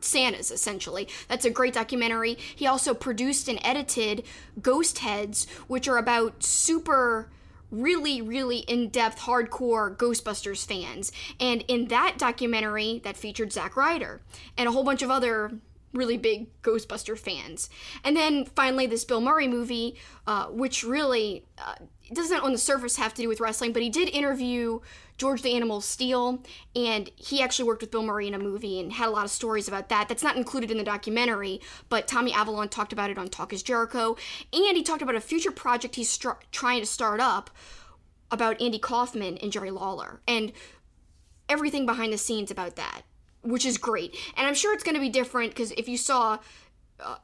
[0.00, 1.08] Santas, essentially.
[1.28, 2.38] That's a great documentary.
[2.56, 4.24] He also produced and edited
[4.62, 7.28] Ghost Heads, which are about super
[7.70, 11.12] really, really in depth, hardcore Ghostbusters fans.
[11.38, 14.20] And in that documentary, that featured Zack Ryder
[14.56, 15.52] and a whole bunch of other
[15.92, 17.68] really big Ghostbuster fans.
[18.04, 21.74] And then finally, this Bill Murray movie, uh, which really uh,
[22.12, 24.80] doesn't on the surface have to do with wrestling, but he did interview
[25.18, 26.42] George the Animal Steele,
[26.74, 29.30] and he actually worked with Bill Murray in a movie and had a lot of
[29.30, 30.08] stories about that.
[30.08, 33.62] That's not included in the documentary, but Tommy Avallone talked about it on Talk is
[33.62, 34.16] Jericho,
[34.52, 37.50] and he talked about a future project he's str- trying to start up
[38.30, 40.52] about Andy Kaufman and Jerry Lawler, and
[41.48, 43.02] everything behind the scenes about that
[43.42, 44.16] which is great.
[44.36, 46.38] And I'm sure it's going to be different because if you saw
[46.98, 47.16] uh,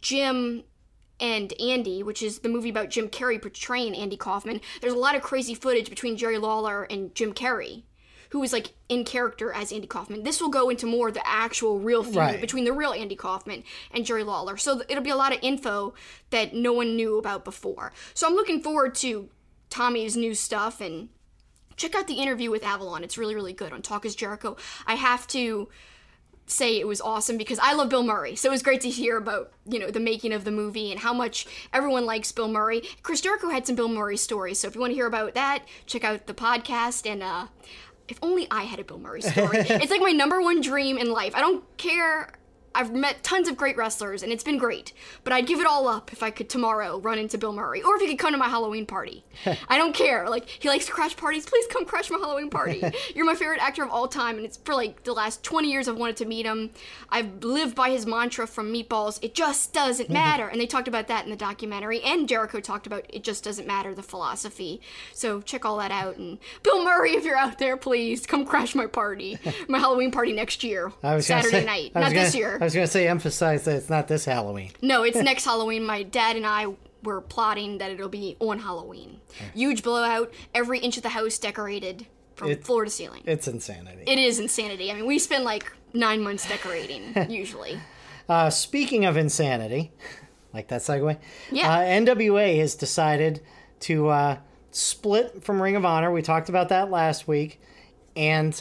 [0.00, 0.64] Jim
[1.20, 5.14] and Andy, which is the movie about Jim Carrey portraying Andy Kaufman, there's a lot
[5.16, 7.82] of crazy footage between Jerry Lawler and Jim Carrey,
[8.30, 10.22] who is like in character as Andy Kaufman.
[10.22, 12.40] This will go into more of the actual real feud Right.
[12.40, 14.56] between the real Andy Kaufman and Jerry Lawler.
[14.56, 15.94] So it'll be a lot of info
[16.30, 17.92] that no one knew about before.
[18.14, 19.28] So I'm looking forward to
[19.70, 21.08] Tommy's new stuff and
[21.76, 23.02] check out the interview with Avallone.
[23.02, 24.56] It's really, really good on Talk is Jericho.
[24.86, 25.68] I have to
[26.48, 28.34] say it was awesome because I love Bill Murray.
[28.34, 31.00] So it was great to hear about, you know, the making of the movie and
[31.00, 32.82] how much everyone likes Bill Murray.
[33.02, 34.58] Chris Jericho had some Bill Murray stories.
[34.58, 37.46] So if you want to hear about that, check out the podcast and uh
[38.08, 39.58] if only I had a Bill Murray story.
[39.58, 41.34] it's like my number one dream in life.
[41.34, 42.32] I don't care
[42.74, 44.92] I've met tons of great wrestlers and it's been great,
[45.24, 47.96] but I'd give it all up if I could tomorrow run into Bill Murray or
[47.96, 49.24] if he could come to my Halloween party.
[49.68, 50.28] I don't care.
[50.28, 51.46] Like he likes to crash parties.
[51.46, 52.82] Please come crash my Halloween party.
[53.14, 55.88] You're my favorite actor of all time, and it's for like the last 20 years
[55.88, 56.70] I've wanted to meet him.
[57.08, 59.18] I've lived by his mantra from Meatballs.
[59.22, 60.14] It just doesn't mm-hmm.
[60.14, 62.02] matter, and they talked about that in the documentary.
[62.02, 64.80] And Jericho talked about it just doesn't matter the philosophy.
[65.12, 66.16] So check all that out.
[66.16, 70.32] And Bill Murray, if you're out there, please come crash my party, my Halloween party
[70.32, 72.57] next year, I was Saturday say- night, not gonna- this year.
[72.60, 74.70] I was going to say, emphasize that it's not this Halloween.
[74.82, 75.84] No, it's next Halloween.
[75.84, 76.66] My dad and I
[77.04, 79.20] were plotting that it'll be on Halloween.
[79.54, 83.22] Huge blowout, every inch of the house decorated from It- floor to ceiling.
[83.24, 84.02] It's insanity.
[84.06, 84.90] it is insanity.
[84.90, 87.78] I mean, we spend like nine months decorating, usually.
[88.28, 89.92] Uh, speaking of insanity,
[90.52, 91.16] like that segue,
[91.52, 91.72] Yeah.
[91.72, 93.40] uh, NWA has decided
[93.80, 94.36] to uh,
[94.72, 96.10] split from Ring of Honor.
[96.10, 97.60] We talked about that last week,
[98.16, 98.60] and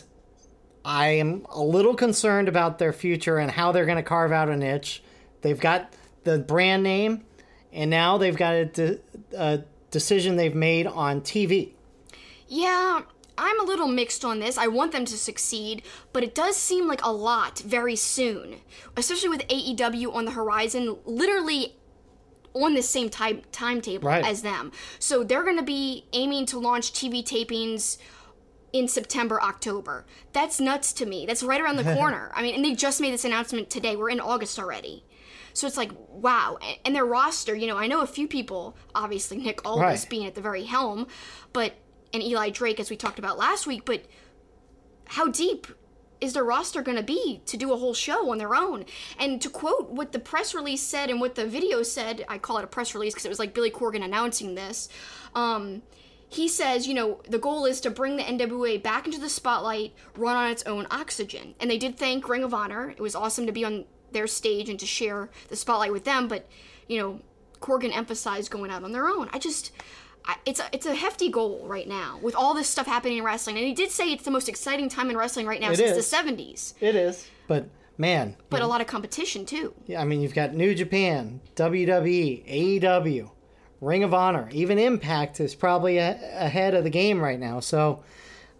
[0.88, 4.48] I am a little concerned about their future and how they're going to carve out
[4.48, 5.04] a niche.
[5.42, 5.92] They've got
[6.24, 7.26] the brand name,
[7.74, 9.00] and now they've got a, de-
[9.38, 11.74] a decision they've made on TV.
[12.48, 13.02] Yeah,
[13.38, 14.58] I'm a little mixed on this.
[14.58, 18.56] I want them to succeed, but it does seem like a lot very soon,
[18.96, 21.76] especially with AEW on the horizon, literally
[22.54, 24.26] on the same time timetable Right.
[24.26, 24.72] as them.
[25.00, 27.98] So they're going to be aiming to launch TV tapings
[28.74, 30.06] in September, October.
[30.34, 31.26] That's nuts to me.
[31.26, 32.32] That's right around the corner.
[32.36, 33.96] I mean, and they just made this announcement today.
[33.96, 35.04] We're in August already.
[35.54, 36.58] So it's like, wow.
[36.86, 40.10] And their roster, you know, I know a few people, obviously Nick Aldis Right.
[40.10, 41.08] being at the very helm,
[41.54, 41.74] but
[42.14, 44.06] and Eli Drake as we talked about last week, but
[45.06, 45.68] how deep
[46.22, 48.86] is their roster going to be to do a whole show on their own?
[49.20, 52.58] And to quote what the press release said and what the video said, I call
[52.60, 54.90] it a press release because it was like Billy Corgan announcing this.
[55.36, 55.82] Um,
[56.30, 59.94] he says, you know, the goal is to bring the NWA back into the spotlight,
[60.16, 61.56] run on its own oxygen.
[61.60, 62.90] And they did thank Ring of Honor.
[62.90, 66.28] It was awesome to be on their stage and to share the spotlight with them,
[66.28, 66.48] but,
[66.88, 67.22] you know,
[67.62, 69.30] Corgan emphasized going out on their own.
[69.34, 69.72] I just.
[70.30, 73.24] I, it's a, it's a hefty goal right now with all this stuff happening in
[73.24, 75.78] wrestling, and he did say it's the most exciting time in wrestling right now It
[75.78, 76.10] since is.
[76.12, 76.74] the '70s.
[76.82, 77.26] It is.
[77.48, 79.74] But man, But a lot of competition too.
[79.86, 83.32] Yeah, I mean, you've got New Japan, WWE, AEW,
[83.80, 87.60] Ring of Honor, even Impact is probably a- ahead of the game right now.
[87.60, 88.04] So,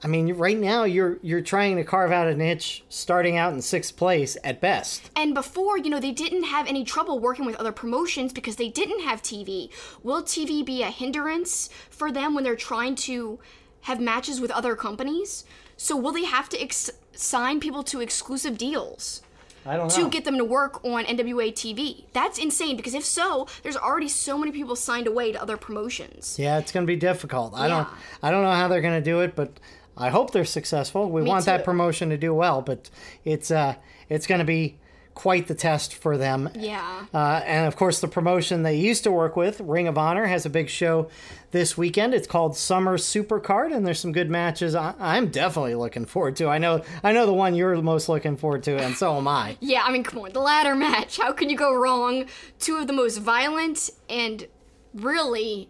[0.04, 3.62] I mean, right now you're you're trying to carve out a niche, starting out in
[3.62, 5.10] sixth place at best.
[5.16, 8.70] And before, you know, they didn't have any trouble working with other promotions because they
[8.70, 9.70] didn't have TV.
[10.04, 13.40] Will TV be a hindrance for them when they're trying to
[13.82, 15.46] have matches with other companies?
[15.78, 19.22] So will they have to ex- sign people to exclusive deals?
[19.68, 22.06] I don't to get them to work on NWA TV.
[22.14, 26.38] That's insane because if so, there's already so many people signed away to other promotions.
[26.40, 27.54] Yeah, it's going to be difficult.
[27.54, 27.88] I don't
[28.24, 29.60] I don't know how they're going to do it, but
[29.98, 31.10] I hope they're successful.
[31.10, 32.90] We want that promotion to do well, but
[33.26, 33.76] it's uh
[34.10, 34.78] it's going to be
[35.18, 36.48] quite the test for them.
[36.56, 37.06] Yeah.
[37.12, 40.46] Uh, and of course, the promotion they used to work with, Ring of Honor, has
[40.46, 41.10] a big show
[41.50, 42.14] this weekend.
[42.14, 44.76] It's called Summer Supercard, and there's some good matches.
[44.76, 46.48] I- I'm definitely looking forward to.
[46.50, 49.58] I know, I know the one you're most looking forward to, and so am I.
[49.68, 51.18] Yeah, I mean, come on, the ladder match.
[51.18, 52.26] How can you go wrong?
[52.60, 54.48] Two of the most violent and
[54.94, 55.70] really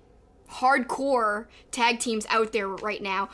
[0.52, 3.30] hardcore tag teams out there right now.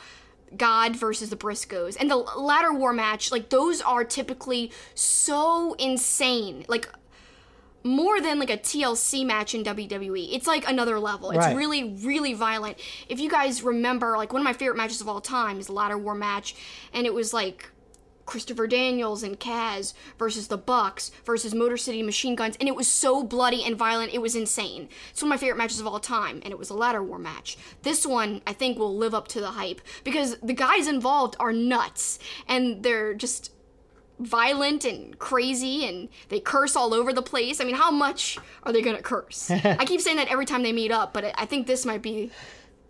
[0.56, 1.96] God versus the Briscoes.
[1.98, 6.64] And the ladder war match, like, those are typically so insane.
[6.68, 6.88] Like,
[7.86, 10.30] more than like a TLC match in WWE.
[10.32, 11.30] It's like another level.
[11.32, 11.54] It's Right.
[11.54, 12.78] really, really violent.
[13.10, 15.74] If you guys remember, like one of my favorite matches of all time is the
[15.74, 16.54] Ladder War match,
[16.94, 17.70] and it was like
[18.26, 22.88] Christopher Daniels and Kaz versus the Bucks versus Motor City Machine Guns, and it was
[22.88, 24.88] so bloody and violent, it was insane.
[25.10, 27.18] It's one of my favorite matches of all time, and it was a ladder war
[27.18, 27.56] match.
[27.82, 31.52] This one, I think, will live up to the hype because the guys involved are
[31.52, 33.50] nuts, and they're just
[34.20, 37.60] violent and crazy and they curse all over the place.
[37.60, 39.50] I mean, how much are they going to curse?
[39.50, 42.30] I keep saying that every time they meet up, but I think this might be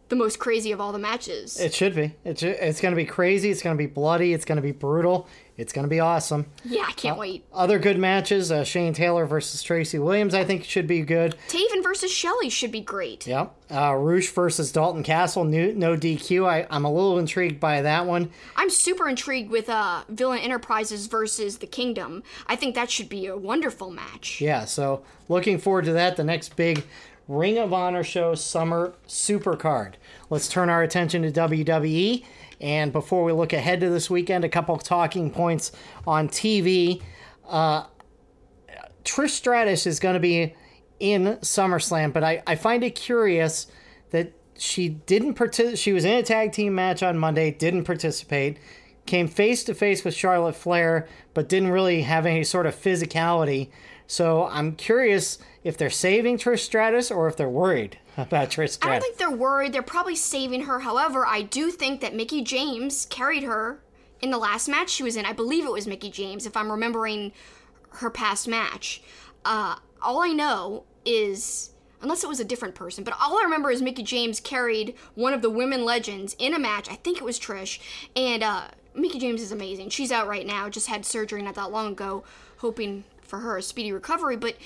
[0.09, 1.59] the most crazy of all the matches.
[1.59, 2.15] It should be.
[2.25, 3.51] It's it's going to be crazy.
[3.51, 4.33] It's going to be bloody.
[4.33, 5.27] It's going to be brutal.
[5.57, 6.47] It's going to be awesome.
[6.65, 7.45] yeah, I can't wait.
[7.53, 10.35] Other good matches: uh, Shane Taylor versus Tracy Williams.
[10.35, 11.37] I think should be good.
[11.49, 13.25] Taven versus Shelley should be great.
[13.27, 13.55] Yep.
[13.71, 15.45] Uh, Rush versus Dalton Castle.
[15.45, 16.45] New, no DQ.
[16.47, 18.31] I, I'm a little intrigued by that one.
[18.57, 22.25] I'm super intrigued with uh, Villain Enterprises versus the Kingdom.
[22.49, 24.41] I think that should be a wonderful match.
[24.41, 26.17] Yeah, so looking forward to that.
[26.17, 26.85] The next big
[27.27, 29.95] Ring of Honor show, Summer Supercard.
[30.31, 32.25] Let's turn our attention to WWE.
[32.61, 35.73] And before we look ahead to this weekend, a couple talking points
[36.07, 37.03] on TV.
[37.49, 37.85] Uh,
[39.05, 40.55] Trish Stratus is going to be
[41.01, 43.67] in SummerSlam, but I, I find it curious
[44.11, 45.79] that she didn't participate.
[45.79, 48.59] She was in a tag team match on Monday, didn't participate,
[49.07, 53.71] came face to face with Charlotte Flair, but didn't really have any sort of physicality.
[54.07, 58.91] So I'm curious if they're saving Trish Stratus or if they're worried about Trish I
[58.91, 59.73] don't think they're worried.
[59.73, 60.81] They're probably saving her.
[60.81, 63.81] However, I do think that Mickie James carried her
[64.21, 65.25] in the last match she was in.
[65.25, 67.33] I believe it was Mickie James, if I'm remembering
[67.97, 69.03] her past match.
[69.45, 71.71] Uh, all I know is,
[72.03, 75.33] unless it was a different person, but all I remember is Mickie James carried one
[75.33, 76.91] of the women legends in a match.
[76.91, 77.81] I think it was Trish.
[78.15, 79.89] And uh, Mickie James is amazing.
[79.89, 82.23] She's out right now, just had surgery not that long ago,
[82.59, 84.37] hoping for her a speedy recovery.
[84.37, 84.57] But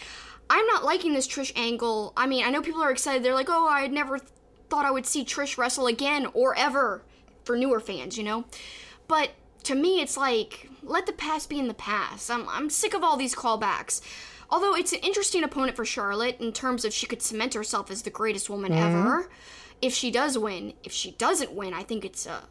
[0.50, 2.12] I'm not liking this Trish angle.
[2.16, 3.22] I mean, I know people are excited.
[3.22, 4.30] They're like, oh, I never th-
[4.68, 7.02] thought I would see Trish wrestle again or ever
[7.44, 8.44] for newer fans, you know?
[9.06, 9.30] But
[9.64, 12.30] to me, it's like, let the past be in the past.
[12.30, 14.00] I'm, I'm sick of all these callbacks.
[14.50, 18.02] Although it's an interesting opponent for Charlotte in terms of she could cement herself as
[18.02, 18.96] the greatest woman mm-hmm.
[18.96, 19.30] ever
[19.82, 20.72] if she does win.
[20.82, 22.44] If she doesn't win, I think it's a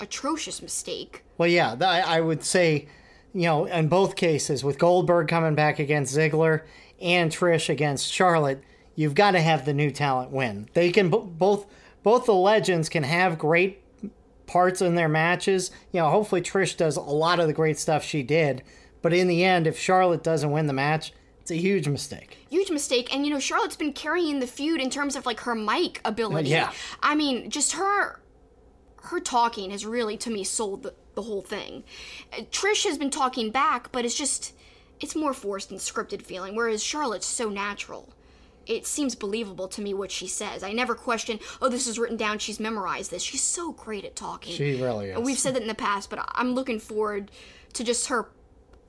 [0.00, 1.22] atrocious mistake.
[1.38, 2.88] Well, yeah, I I would say,
[3.32, 6.62] you know, in both cases, with Goldberg coming back against Ziggler
[7.04, 8.62] and Trish against Charlotte,
[8.96, 10.68] you've got to have the new talent win.
[10.72, 11.66] They can b- both
[12.02, 13.80] both the legends can have great
[14.46, 15.70] parts in their matches.
[15.92, 18.62] You know, hopefully Trish does a lot of the great stuff she did,
[19.02, 22.38] but in the end, if Charlotte doesn't win the match, it's a huge mistake.
[22.50, 25.54] huge mistake and you know charlotte's been carrying the feud in terms of like her
[25.54, 26.72] mic ability Yeah.
[27.02, 28.22] i mean just her
[29.02, 31.84] her talking has really to me sold the, the whole thing
[32.50, 34.53] trish has been talking back but it's just
[35.00, 38.08] it's more forced and scripted feeling whereas charlotte's so natural
[38.66, 40.62] it seems believable to me what she says.
[40.62, 43.22] I never question, oh, this is written down, she's memorized this.
[43.22, 44.54] She's so great at talking.
[44.54, 45.16] She really is.
[45.16, 47.30] And We've said that in the past, but I'm looking forward
[47.74, 48.28] to just her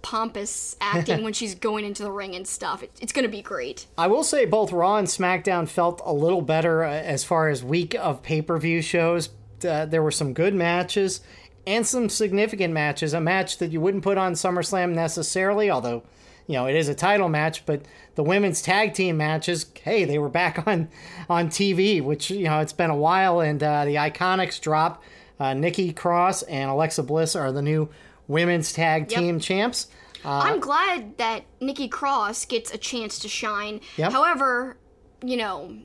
[0.01, 2.83] pompous acting when she's going into the ring and stuff.
[2.83, 3.87] It, it's going to be great.
[3.97, 7.63] I will say both Raw and SmackDown felt a little better uh, as far as
[7.63, 9.29] week of pay per view shows.
[9.67, 11.21] Uh, there were some good matches
[11.67, 13.13] and some significant matches.
[13.13, 16.03] A match that you wouldn't put on SummerSlam necessarily, although
[16.47, 17.65] you know it is a title match.
[17.65, 17.81] But
[18.15, 20.89] the women's tag team matches, hey, they were back on
[21.29, 23.39] on TV, which you know it's been a while.
[23.39, 25.03] And uh, the Iconics drop.
[25.37, 27.89] Uh, Nikki Cross and Alexa Bliss are the new
[28.25, 29.19] women's tag Yep.
[29.19, 29.87] team champs.
[30.23, 33.81] I'm glad that Nikki Cross gets a chance to shine.
[33.97, 34.13] Yep.
[34.13, 34.77] However,
[35.23, 35.75] you know,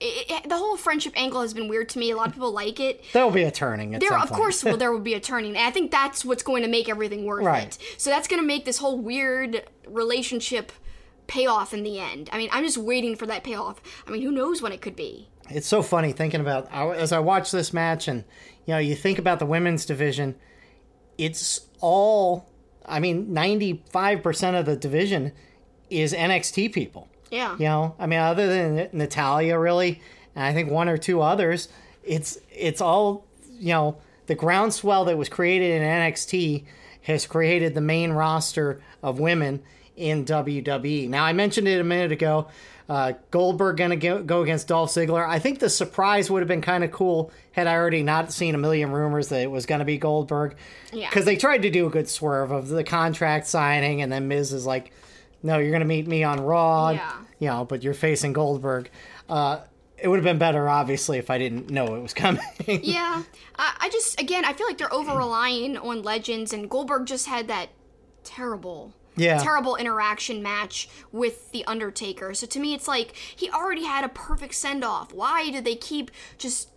[0.00, 2.10] it, it- the whole friendship angle has been weird to me.
[2.10, 3.02] A lot of people like it.
[3.12, 4.32] There'll be a turning There, of point.
[4.32, 6.88] course, well, there will be a turning, and I think that's what's going to make
[6.88, 7.66] everything worth Right.
[7.66, 7.78] it.
[7.96, 10.72] So that's going to make this whole weird relationship
[11.26, 12.30] pay off in the end.
[12.32, 13.80] I mean, I'm just waiting for that payoff.
[14.06, 15.28] I mean, who knows when it could be?
[15.50, 18.22] it's so funny thinking about as I watch this match and
[18.66, 20.34] you know you think about the women's division
[21.16, 22.50] it's all
[22.84, 25.32] I mean, 95% of the division
[25.90, 27.08] is NXT people.
[27.30, 27.52] Yeah.
[27.52, 30.00] You know, I mean, other than Natalya, really,
[30.34, 31.68] and I think one or two others,
[32.04, 33.26] it's it's all
[33.58, 33.96] you know.
[34.26, 36.66] The groundswell that was created in NXT
[37.00, 39.62] has created the main roster of women
[39.96, 41.08] in WWE.
[41.08, 42.48] Now, I mentioned it a minute ago.
[42.88, 45.26] Uh, Goldberg going to go against Dolph Ziggler.
[45.26, 48.54] I think the surprise would have been kind of cool had I already not seen
[48.54, 50.56] a million rumors that it was going to be Goldberg.
[50.92, 51.08] Yeah.
[51.08, 54.52] Because they tried to do a good swerve of the contract signing, and then Miz
[54.52, 54.90] is like,
[55.42, 56.90] no, you're going to meet me on Raw.
[56.90, 57.12] Yeah.
[57.38, 58.90] You know, but you're facing Goldberg.
[59.28, 59.60] Uh,
[59.96, 62.42] it would have been better, obviously, if I didn't know it was coming.
[62.66, 63.22] Yeah,
[63.56, 67.26] I, I just again I feel like they're over relying on legends, and Goldberg just
[67.26, 67.68] had that
[68.24, 69.38] terrible, Yeah.
[69.38, 72.34] terrible interaction match with the Undertaker.
[72.34, 75.12] So to me, it's like he already had a perfect send off.
[75.12, 76.70] Why did they keep just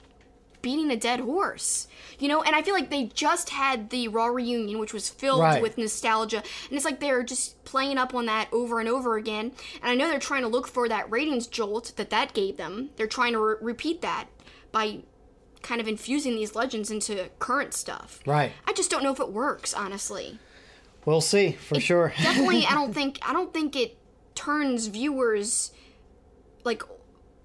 [0.61, 1.87] beating a dead horse?
[2.19, 5.41] You know, and I feel like they just had the Raw reunion, which was filled
[5.41, 5.61] Right.
[5.61, 6.37] with nostalgia,
[6.69, 9.51] and it's like they're just playing up on that over and over again.
[9.81, 12.91] And I know they're trying to look for that ratings jolt that that gave them.
[12.95, 14.27] They're trying to re- repeat that
[14.71, 14.99] by
[15.63, 18.19] kind of infusing these legends into current stuff.
[18.25, 18.51] right.
[18.67, 20.39] I just don't know if it works, honestly.
[21.05, 22.13] We'll see, for sure.
[22.21, 23.97] Definitely, I don't think I don't think it
[24.35, 25.71] turns viewers
[26.63, 26.83] like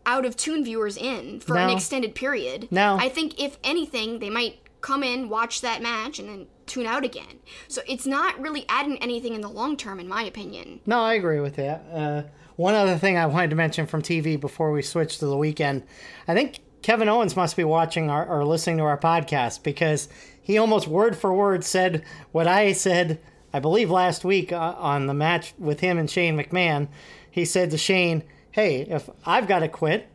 [0.06, 2.68] out of tune viewers in for an extended period.
[2.70, 2.96] No.
[2.98, 7.04] I think if anything, they might come in, watch that match, and then tune out
[7.04, 7.40] again.
[7.68, 10.80] So it's not really adding anything in the long term, in my opinion.
[10.86, 11.84] No, I agree with that.
[11.92, 12.22] Uh,
[12.54, 15.82] one other thing I wanted to mention from TV before we switch to the weekend,
[16.26, 20.08] I think Kevin Owens must be watching our, or listening to our podcast because
[20.40, 23.20] he almost word for word said what I said,
[23.52, 26.88] I believe, last week uh, on the match with him and Shane McMahon.
[27.28, 28.22] He said to Shane,
[28.56, 30.08] Hey, if I've got to quit,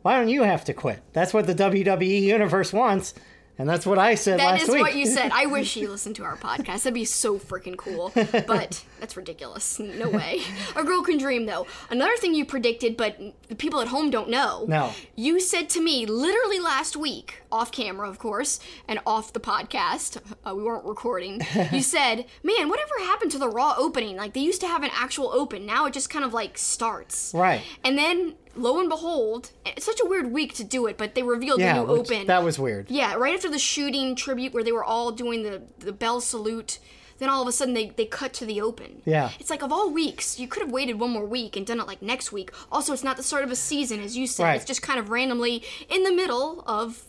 [0.00, 1.02] why don't you have to quit?
[1.12, 3.12] That's what the WWE universe wants.
[3.58, 4.80] And that's what I said That is week.
[4.80, 5.30] what you said.
[5.32, 6.84] I wish you listened to our podcast.
[6.84, 8.10] That'd be so freaking cool.
[8.14, 9.78] But that's ridiculous.
[9.78, 10.40] No way.
[10.74, 11.66] A girl can dream, though.
[11.90, 14.64] Another thing you predicted, but the people at home don't know.
[14.68, 14.92] No.
[15.16, 20.18] You said to me literally last week, off camera, of course, and off the podcast.
[20.46, 21.40] Uh, we weren't recording.
[21.70, 24.16] You said, "Man, whatever happened to the Raw opening?
[24.16, 25.64] Like they used to have an actual open.
[25.66, 27.62] Now it just kind of like starts." Right.
[27.84, 31.22] And then, lo and behold, it's such a weird week to do it, but they
[31.22, 32.26] revealed yeah, the new which- open.
[32.26, 32.90] that was weird.
[32.90, 36.78] Yeah, right after the shooting tribute where they were all doing the the bell salute,
[37.18, 39.02] then all of a sudden they they cut to the open.
[39.04, 39.30] Yeah.
[39.38, 41.86] It's like of all weeks, you could have waited one more week and done it
[41.86, 42.50] like next week.
[42.70, 44.44] Also, it's not the start of a season as you said.
[44.44, 44.56] Right.
[44.56, 47.04] It's just kind of randomly in the middle of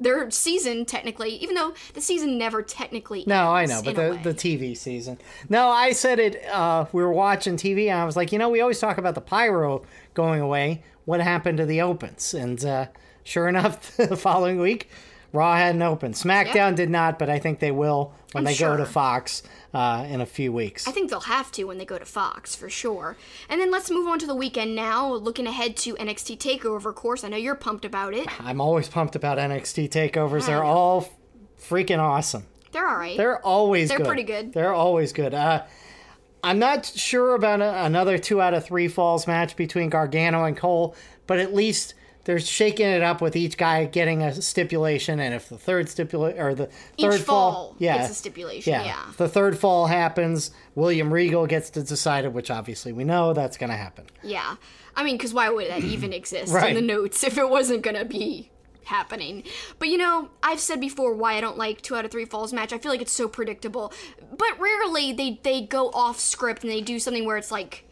[0.00, 4.34] their season technically, even though the season never technically No, I know, but the, the
[4.34, 5.18] TV season.
[5.48, 6.44] No, I said it.
[6.46, 9.14] Uh, we were watching TV, and I was like, you know, we always talk about
[9.14, 9.82] the pyro
[10.14, 10.82] going away.
[11.04, 12.34] What happened to the opens?
[12.34, 12.86] And uh,
[13.24, 14.88] sure enough, the following week,
[15.32, 16.14] Raw hadn't opened.
[16.14, 18.86] SmackDown did not, but I think they will when I'm they go to.
[18.86, 19.42] Fox
[19.74, 20.88] uh, in a few weeks.
[20.88, 23.16] I think they'll have to when they go to Fox for sure.
[23.48, 25.12] And then let's move on to the weekend now.
[25.12, 27.24] Looking ahead to NXT Takeover, of course.
[27.24, 28.26] I know you're pumped about it.
[28.40, 30.46] I'm always pumped about NXT takeovers.
[30.46, 31.08] They're all
[31.60, 32.46] freaking awesome.
[32.72, 33.16] They're all right.
[33.16, 34.06] They're always They're good.
[34.06, 34.52] pretty good.
[34.52, 35.34] They're always good.
[35.34, 35.64] Uh,
[36.42, 40.56] I'm not sure about a, another two out of three falls match between Gargano and
[40.56, 40.94] Cole,
[41.26, 41.94] but at least
[42.28, 46.38] they're shaking it up with each guy getting a stipulation, and if the third stipulation
[46.38, 48.70] or the Each third fall yeah, gets a stipulation.
[48.70, 49.04] yeah, Yeah.
[49.16, 53.56] the third fall happens, William Regal gets to decide it, which obviously we know that's
[53.56, 54.04] going to happen.
[54.22, 54.56] Yeah.
[54.94, 56.68] I mean, because why would that even exist Right.
[56.68, 58.50] in the notes if it wasn't going to be
[58.84, 59.44] happening?
[59.78, 62.52] But you know, I've said before why I don't like two out of three falls
[62.52, 62.74] match.
[62.74, 63.90] I feel like it's so predictable.
[64.36, 67.87] But rarely they, they go off script and they do something where it's like,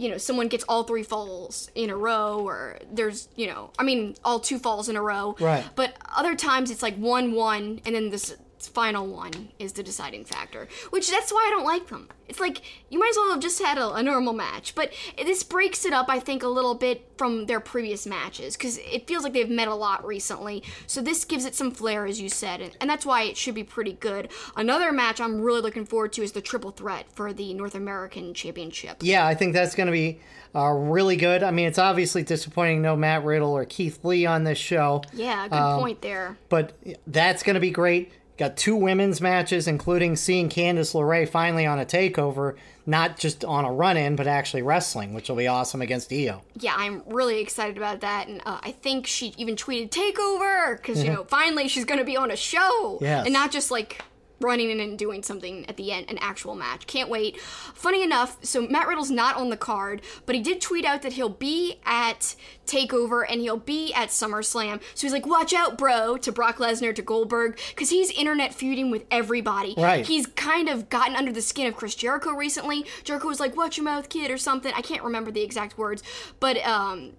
[0.00, 3.82] you know, someone gets all three falls in a row, or there's, you know, I
[3.82, 5.36] mean, all two falls in a row.
[5.38, 5.64] Right.
[5.74, 8.34] But other times it's like one, one, and then this
[8.68, 10.68] final one is the deciding factor.
[10.90, 12.08] Which that's why I don't like them.
[12.28, 14.74] It's like you might as well have just had a, a normal match.
[14.74, 14.92] But
[15.22, 19.06] this breaks it up, I think, a little bit from their previous matches because it
[19.08, 20.62] feels like they've met a lot recently.
[20.86, 23.54] So this gives it some flair, as you said, and, and that's why it should
[23.54, 24.30] be pretty good.
[24.56, 28.32] Another match I'm really looking forward to is the triple threat for the North American
[28.34, 28.98] Championship.
[29.00, 30.20] Yeah, I think that's going to be
[30.54, 31.42] uh, really good.
[31.42, 35.02] I mean, it's obviously disappointing no Matt Riddle or Keith Lee on this show.
[35.12, 36.36] Yeah, good Um, point there.
[36.48, 36.72] but
[37.06, 38.12] that's going to be great.
[38.40, 43.66] Got two women's matches, including seeing Candice LeRae finally on a takeover, not just on
[43.66, 46.40] a run in, but actually wrestling, which will be awesome against Io.
[46.58, 51.04] yeah, I'm really excited about that, and uh, I think she even tweeted "Takeover" because
[51.04, 53.26] you know finally she's going to be on a show, Yes.
[53.26, 54.02] and not just like
[54.40, 56.86] running in and doing something at the end, an actual match.
[56.86, 57.38] Can't wait.
[57.40, 61.14] Funny enough, so Matt Riddle's not on the card, but he did tweet out that
[61.14, 62.34] he'll be at
[62.66, 64.80] Takeover and he'll be at SummerSlam.
[64.94, 68.90] So he's like, "Watch out, bro!" to Brock Lesnar to Goldberg because he's internet feuding
[68.90, 69.74] with everybody.
[69.76, 70.06] Right.
[70.06, 72.86] He's kind of gotten under the skin of Chris Jericho recently.
[73.04, 74.72] Jericho was like, "Watch your mouth, kid," or something.
[74.74, 76.02] I can't remember the exact words,
[76.38, 77.12] but um.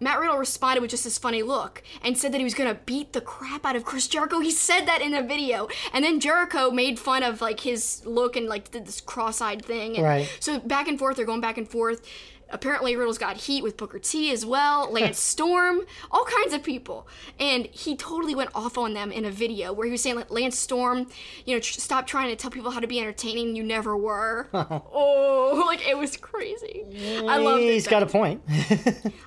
[0.00, 3.12] Matt Riddle responded with just this funny look and said that he was gonna beat
[3.12, 4.40] the crap out of Chris Jericho.
[4.40, 8.36] He said that in a video, and then Jericho made fun of like his look
[8.36, 9.96] and like did this cross-eyed thing.
[9.96, 10.36] And Right.
[10.40, 12.06] So back and forth, they're going back and forth.
[12.54, 15.80] Apparently, Riddle's got heat with Booker T as well, Lance Storm,
[16.10, 17.06] all kinds of people,
[17.38, 20.30] and he totally went off on them in a video where he was saying like
[20.30, 21.08] Lance Storm,
[21.44, 23.54] you know, tr- stop trying to tell people how to be entertaining.
[23.56, 24.48] You never were.
[24.54, 24.82] Oh.
[25.60, 26.84] oh, like it was crazy.
[27.28, 27.64] I love it.
[27.72, 28.40] He's got a point.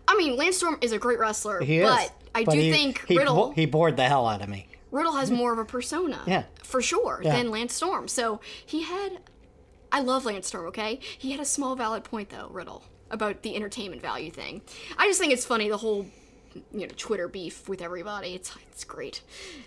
[0.08, 1.90] I mean, Lance Storm is a great wrestler, He is.
[1.90, 4.68] but I do he- think he, Riddle bo- he bored the hell out of me.
[4.92, 6.44] Riddle has more of a persona, Yeah.
[6.64, 7.36] for sure, Yeah.
[7.36, 8.08] than Lance Storm.
[8.08, 9.20] So he had.
[9.92, 10.66] I love Lance Storm.
[10.68, 14.62] Okay, he had a small valid point though, Riddle, about the entertainment value thing.
[14.98, 16.06] I just think it's funny the whole.
[16.74, 18.34] You know, Twitter beef with everybody.
[18.34, 19.22] It's it's great,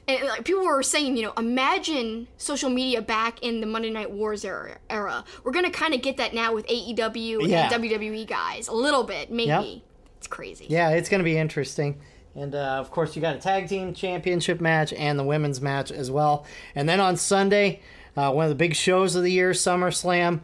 [0.08, 4.10] and like people were saying, you know, imagine social media back in the Monday Night
[4.10, 4.76] Wars era.
[4.88, 5.24] era.
[5.44, 7.72] We're gonna kind of get that now with AEW Yeah.
[7.72, 9.46] and WWE guys, a little bit, maybe.
[9.48, 9.82] Yep.
[10.18, 10.66] It's crazy.
[10.68, 12.00] Yeah, it's going to be interesting.
[12.34, 15.92] And uh, of course, you got a tag team championship match and the women's match
[15.92, 16.44] as well.
[16.74, 17.80] And then on Sunday,
[18.16, 20.40] uh, one of the big shows of the year, SummerSlam.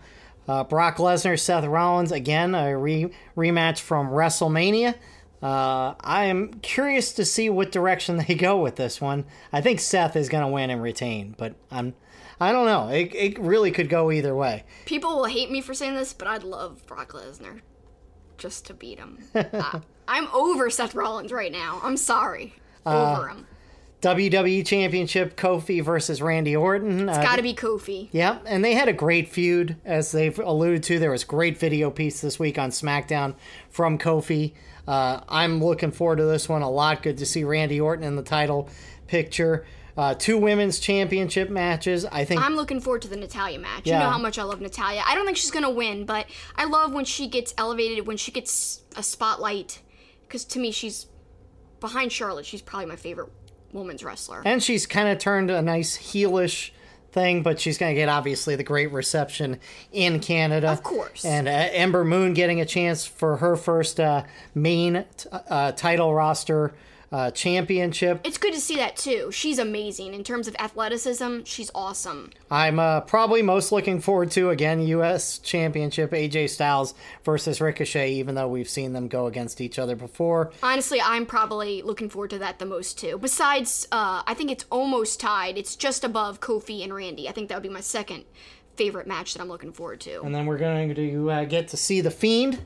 [0.49, 4.95] Uh, Brock Lesnar, Seth Rollins, again, a re- rematch from WrestleMania.
[5.43, 9.25] Uh, I am curious to see what direction they go with this one.
[9.53, 11.95] I think Seth is going to win and retain, but I'm,
[12.41, 12.89] I don't know.
[12.89, 14.65] It, it really could go either way.
[14.85, 17.61] People will hate me for saying this, but I'd love Brock Lesnar
[18.39, 19.19] just to beat him.
[19.35, 21.81] I, I'm over Seth Rollins right now.
[21.83, 22.55] I'm sorry.
[22.85, 23.47] Uh, Over him.
[24.03, 27.09] WWE Championship, Kofi versus Randy Orton.
[27.09, 28.09] Uh, Gotta be Kofi.
[28.13, 30.99] Yeah, and they had a great feud, as they've alluded to.
[30.99, 33.35] There was great video piece this week on SmackDown
[33.71, 34.53] from Kofi.
[34.87, 37.03] Uh, I'm looking forward to this one a lot.
[37.03, 38.69] Good to see Randy Orton in the title
[39.07, 39.67] picture.
[39.97, 42.05] Uh, two women's championship matches.
[42.05, 43.87] I think I'm looking forward to the Natalya match.
[43.87, 45.03] You know how much I love Natalya.
[45.07, 48.31] I don't think she's gonna win, but I love when she gets elevated, when she
[48.31, 49.81] gets a spotlight.
[50.29, 51.07] Because to me, she's
[51.81, 52.45] behind Charlotte.
[52.45, 53.31] She's probably my favorite
[53.73, 54.43] women's wrestler.
[54.45, 56.71] And she's kind of turned a nice heelish
[57.13, 59.59] thing, but she's going to get obviously the great reception
[59.93, 60.71] in Canada.
[60.71, 61.25] Of course.
[61.25, 66.15] And uh, Ember Moon getting a chance for her first uh, main t- uh, title
[66.15, 66.75] roster
[67.17, 68.21] uh, championship.
[68.25, 69.31] It's good to see that too.
[69.33, 71.45] She's amazing in terms of athleticism.
[71.45, 72.31] She's awesome.
[72.51, 75.39] I'm uh, probably most looking forward to again U.S.
[75.39, 76.93] Championship AJ Styles
[77.25, 80.53] versus Ricochet, even though we've seen them go against each other before.
[80.63, 83.17] Honestly, I'm probably looking forward to that the most too.
[83.17, 85.57] Besides, uh, I think it's almost tied.
[85.57, 87.31] It's just above Kofi and Randy.
[87.31, 88.25] I think that would be my second
[88.75, 90.21] favorite match that I'm looking forward to.
[90.21, 92.63] And then we're going to uh, get to see the Fiend,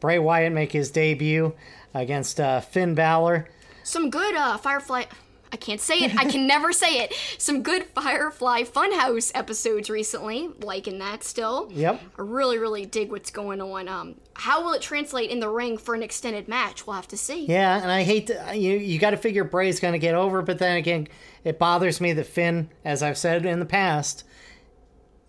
[0.00, 1.52] Bray Wyatt, make his debut
[1.92, 3.46] against uh, Finn Balor.
[3.82, 5.04] Some good uh, Firefly.
[5.52, 6.16] I can't say it.
[6.16, 7.12] I can never say it.
[7.38, 10.48] Some good Firefly Funhouse episodes recently.
[10.60, 11.68] Liking that still.
[11.72, 12.00] Yep.
[12.18, 13.88] I really, really dig what's going on.
[13.88, 16.86] Um, how will it translate in the ring for an extended match?
[16.86, 17.46] We'll have to see.
[17.46, 18.76] Yeah, and I hate to, you.
[18.76, 21.08] You got to figure Bray's going to get over, but then again,
[21.42, 24.24] it bothers me that Finn, as I've said in the past,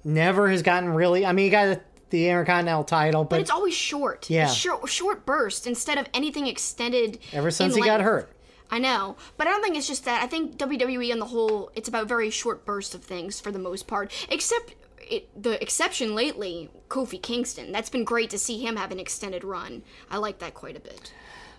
[0.03, 1.25] never has gotten really.
[1.25, 1.81] I mean, he got
[2.11, 4.29] the Intercontinental title, but, But it's always short.
[4.29, 4.47] Yeah.
[4.47, 7.19] Short, short burst instead of anything extended.
[7.33, 8.29] ever since in he got hurt.
[8.71, 10.23] I know, but I don't think it's just that.
[10.23, 13.59] I think WWE on the whole, it's about very short bursts of things for the
[13.59, 14.11] most part.
[14.29, 17.73] Except it, the exception lately, Kofi Kingston.
[17.73, 19.83] That's been great to see him have an extended run.
[20.09, 21.11] I like that quite a bit.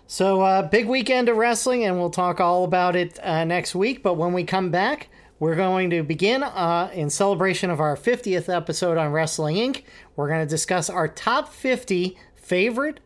[0.07, 4.03] So, uh, big weekend of wrestling, and we'll talk all about it uh, next week.
[4.03, 5.07] But when we come back,
[5.39, 9.83] we're going to begin uh, in celebration of our 50th episode on Wrestling Inc.
[10.15, 12.99] We're going to discuss our top 50 favorite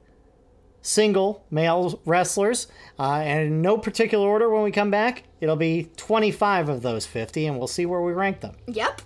[0.87, 2.67] single male wrestlers,
[2.97, 5.23] uh, and in no particular order when we come back.
[5.41, 8.55] It'll be 25 of those 50, and we'll see where we rank them.
[8.67, 9.01] Yep.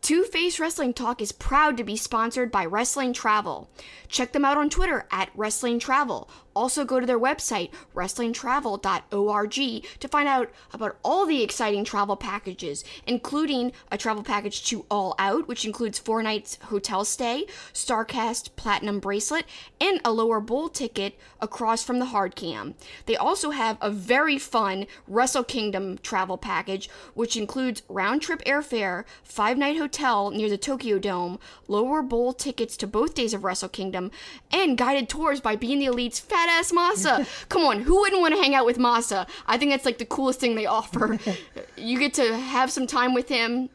[0.00, 3.70] Two Face Wrestling Talk is proud to be sponsored by Wrestling Travel.
[4.08, 6.30] Check them out on Twitter at Wrestling Travel.
[6.54, 9.54] Also, go to their website, wrestlingtravel.org,
[10.00, 15.14] to find out about all the exciting travel packages, including a travel package to All
[15.18, 19.44] Out, which includes four nights hotel stay, Starrcast Platinum Bracelet,
[19.80, 22.74] and a lower bowl ticket across from the hard cam.
[23.06, 29.04] They also have a very fun Wrestle Kingdom travel package, which includes round trip airfare,
[29.22, 31.38] five night hotel near the Tokyo Dome,
[31.68, 34.10] lower bowl tickets to both days of Wrestle Kingdom,
[34.50, 37.26] and guided tours by Being the Elite's fat ass Masa.
[37.48, 39.28] Come on, who wouldn't want to hang out with Masa?
[39.46, 41.18] I think that's like the coolest thing they offer.
[41.76, 43.68] you get to have some time with him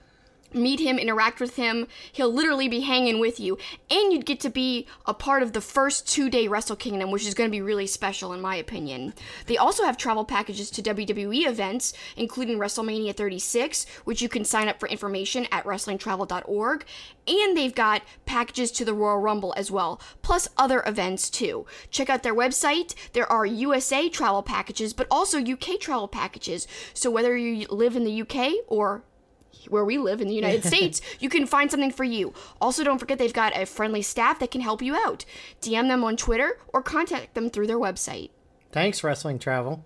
[0.56, 1.88] meet him, interact with him.
[2.12, 3.58] He'll literally be hanging with you.
[3.90, 7.28] And you'd get to be a part of the first two day Wrestle Kingdom, which
[7.28, 9.14] is going to be really special, in my opinion.
[9.46, 14.68] They also have travel packages to WWE events, including WrestleMania 36, which you can sign
[14.68, 16.86] up for information at WrestlingTravel.org.
[17.28, 21.66] And they've got packages to the Royal Rumble as well, plus other events too.
[21.90, 22.94] Check out their website.
[23.14, 26.68] There are USA travel packages, but also UK travel packages.
[26.94, 29.04] So whether you live in the UK or
[29.70, 32.34] where we live in the United States, you can find something for you.
[32.62, 35.26] Also, don't forget they've got a friendly staff that can help you out.
[35.62, 38.32] DM them on Twitter or contact them through their website.
[38.72, 39.86] Thanks, Wrestling Travel.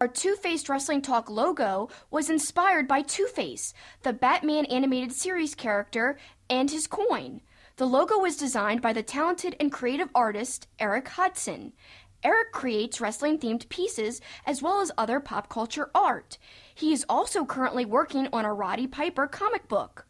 [0.00, 5.54] Our Two Faced Wrestling Talk logo was inspired by Two Face, the Batman animated series
[5.54, 6.18] character,
[6.50, 7.40] and his coin.
[7.76, 11.72] The logo was designed by the talented and creative artist Eric Hudson.
[12.22, 16.38] Eric creates wrestling themed pieces as well as other pop culture art.
[16.74, 20.06] He is also currently working on a Roddy Piper comic book.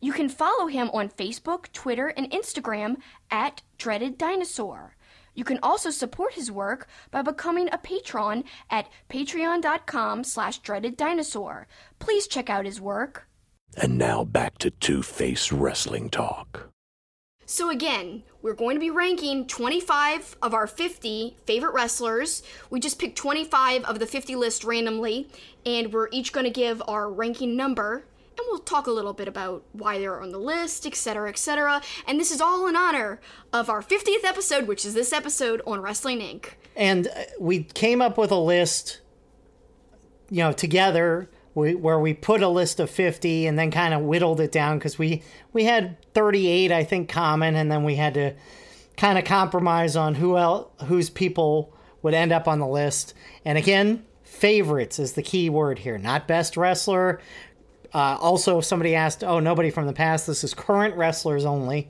[0.00, 2.96] You can follow him on Facebook, Twitter, and Instagram
[3.30, 4.96] at Dreaded Dinosaur.
[5.34, 11.68] You can also support his work by becoming a patron at patreon.com slash dreaded dinosaur.
[11.98, 13.28] Please check out his work.
[13.76, 16.70] And now back to Two Face Wrestling Talk.
[17.46, 22.42] So again, we're going to be ranking 25 of our 50 favorite wrestlers.
[22.70, 25.28] We just picked 25 of the 50 list randomly,
[25.66, 28.06] and we're each going to give our ranking number.
[28.38, 31.82] And we'll talk a little bit about why they're on the list, etc., etc.
[32.06, 33.20] And this is all in honor
[33.52, 36.52] of our 50th episode, which is this episode on Wrestling Inc.
[36.74, 39.00] And uh, we came up with a list,
[40.30, 44.02] you know, together we, where we put a list of 50 and then kind of
[44.02, 45.22] whittled it down because we,
[45.52, 48.34] we had 38, I think, common, and then we had to
[48.96, 53.14] kind of compromise on who else, whose people would end up on the list.
[53.44, 57.20] And again, favorites is the key word here, not best wrestler.
[57.92, 61.88] Uh, also, somebody asked, oh, nobody from the past, this is current wrestlers only.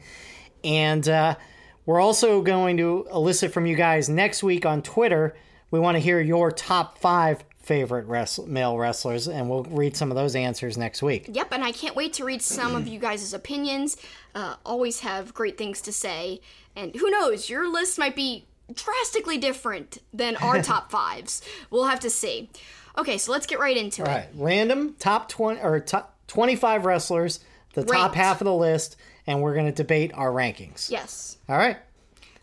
[0.64, 1.36] And uh,
[1.84, 5.36] we're also going to elicit from you guys next week on Twitter.
[5.70, 10.10] We want to hear your top five favorite wrestl- male wrestlers, and we'll read some
[10.10, 11.28] of those answers next week.
[11.32, 13.96] Yep, and I can't wait to read some of you guys' opinions.
[14.34, 16.40] Uh, always have great things to say.
[16.74, 18.44] And who knows, your list might be
[18.74, 21.42] drastically different than our top fives.
[21.70, 22.50] We'll have to see.
[22.98, 24.12] Okay, so let's get right into All it.
[24.12, 27.38] right, random top 20 or top 25 wrestlers,
[27.74, 28.96] the top half of the list,
[29.28, 30.90] and we're going to debate our rankings.
[30.90, 31.38] Yes.
[31.48, 31.76] All right.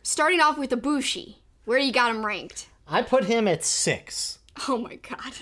[0.04, 1.36] Starting off with Ibushi.
[1.66, 2.68] Where do you got him ranked?
[2.88, 4.37] I put him at six.
[4.68, 5.34] Oh my god.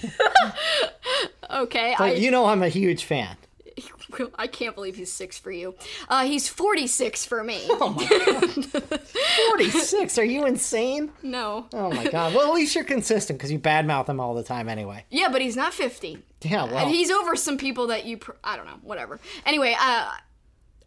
[1.50, 3.38] okay, But I, you know I'm a huge fan.
[4.38, 5.76] I can't believe he's six for you.
[6.08, 7.62] Uh, he's 46 for me.
[7.70, 9.02] Oh my god.
[9.50, 10.18] 46.
[10.18, 11.12] Are you insane?
[11.24, 11.68] no.
[11.74, 12.34] Oh my god.
[12.34, 15.06] Well, at least you're consistent because you badmouth him all the time anyway.
[15.10, 16.20] Yeah, but he's not 50.
[16.42, 16.78] Yeah, well.
[16.78, 19.20] And he's over some people that you, pr- I don't know, whatever.
[19.46, 20.12] Anyway, uh,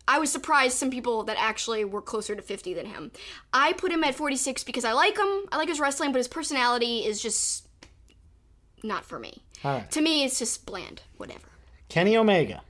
[0.07, 3.11] I was surprised some people that actually were closer to 50 than him.
[3.53, 6.29] I put him at 46 because I like him, I like his wrestling, but his
[6.29, 7.68] personality is just
[8.83, 9.43] not for me.
[9.65, 9.91] Right.
[9.91, 11.49] To me, it's just bland, whatever.
[11.89, 12.63] Kenny Omega.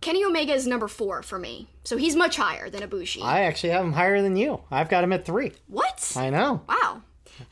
[0.00, 3.22] Kenny Omega is number four for me, so he's much higher than Ibushi.
[3.22, 4.62] I actually have him higher than you.
[4.70, 5.52] I've got him at three.
[5.66, 6.12] what?
[6.16, 6.62] I know.
[6.66, 7.02] wow,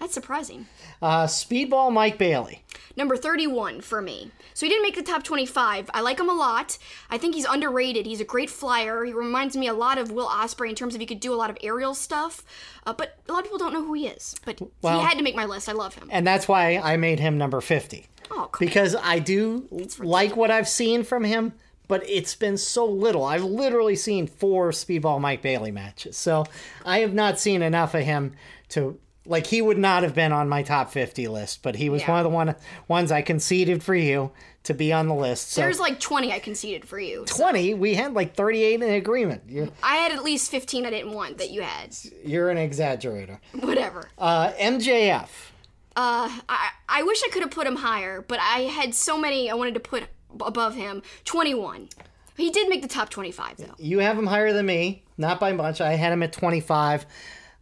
[0.01, 0.67] that's surprising.
[1.03, 2.63] Uh, Speedball Mike Bailey.
[2.99, 4.33] Number 31 for me.
[4.55, 5.89] So he didn't make the top 25.
[5.95, 6.79] I like him a lot.
[7.09, 8.07] I think he's underrated.
[8.07, 9.05] He's a great flyer.
[9.05, 11.37] He reminds me a lot of Will Ospreay in terms of he could do a
[11.37, 12.45] lot of aerial stuff.
[12.85, 14.35] Uh, but a lot of people don't know who he is.
[14.45, 15.69] But Well- he had to make my list.
[15.69, 16.09] I love him.
[16.11, 18.09] And that's why I made him number 50.
[18.33, 19.69] Oh, because I do
[20.01, 21.53] like what I've seen from him,
[21.87, 23.25] but it's been so little.
[23.25, 26.47] I've literally seen four Speedball Mike Bailey matches, so
[26.85, 28.35] I have not seen enough of him
[28.71, 28.99] to
[29.29, 29.47] like.
[29.47, 32.11] He would not have been on my top fifty list, but he was Yeah.
[32.11, 32.55] one of the one
[32.89, 34.33] ones I conceded for you
[34.65, 35.53] to be on the list.
[35.53, 37.25] So There's like 20 I conceded for you.
[37.29, 39.43] So twenty, we had like thirty-eight in agreement.
[39.49, 41.97] You're, I had at least 15 I didn't want that you had.
[42.25, 43.39] you're an exaggerator.
[43.61, 44.09] Whatever.
[44.19, 45.29] Uh, MJF.
[45.97, 49.51] Uh, I, I wish I could have put him higher, but I had so many
[49.51, 50.05] I wanted to put
[50.41, 51.03] above him.
[51.25, 51.89] 21.
[52.37, 53.75] He did make the top 25, though.
[53.79, 55.81] You have him higher than me, not by much.
[55.81, 57.05] I had him at 25.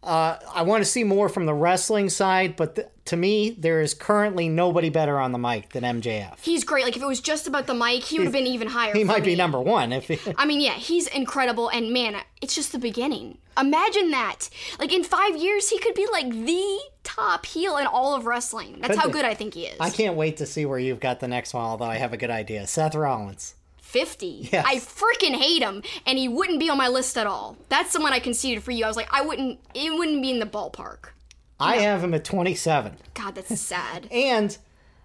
[0.07, 3.81] Uh, I want to see more from the wrestling side, but th- to me, there
[3.81, 6.39] is currently nobody better on the mic than MJF.
[6.39, 6.85] He's great.
[6.85, 8.93] Like, if it was just about the mic, he would have been even higher.
[8.93, 12.55] He might be number one if he, I mean, yeah, he's incredible, and man, it's
[12.55, 13.37] just the beginning.
[13.59, 14.49] Imagine that.
[14.79, 18.77] Like in five years, he could be like the top heel in all of wrestling.
[18.79, 19.11] That's Could how be.
[19.11, 19.77] good I think he is.
[19.81, 21.65] I can't wait to see where you've got the next one.
[21.65, 23.55] Although I have a good idea, Seth Rollins.
[23.87, 24.49] Fifty.
[24.51, 24.65] Yes.
[24.67, 27.57] I freaking hate him, and he wouldn't be on my list at all.
[27.69, 28.83] That's someone I conceded for you.
[28.83, 29.59] I was like, I wouldn't.
[29.73, 31.11] It wouldn't be in the ballpark.
[31.59, 32.97] I have him at 27.
[33.13, 34.07] God, that's sad.
[34.11, 34.55] And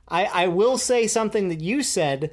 [0.08, 2.32] I, I will say something that you said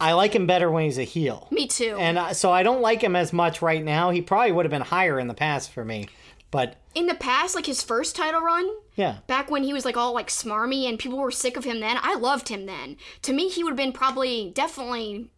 [0.00, 1.46] I like him better when he's a heel.
[1.50, 1.96] Me too.
[1.98, 4.10] And uh, so I don't like him as much right now.
[4.10, 6.08] He probably would have been higher in the past for me.
[6.50, 9.18] But in the past, like his first title run, yeah.
[9.28, 11.96] back when he was like all like smarmy and people were sick of him then,
[12.02, 12.96] I loved him then.
[13.22, 15.30] To me, he would have been probably definitely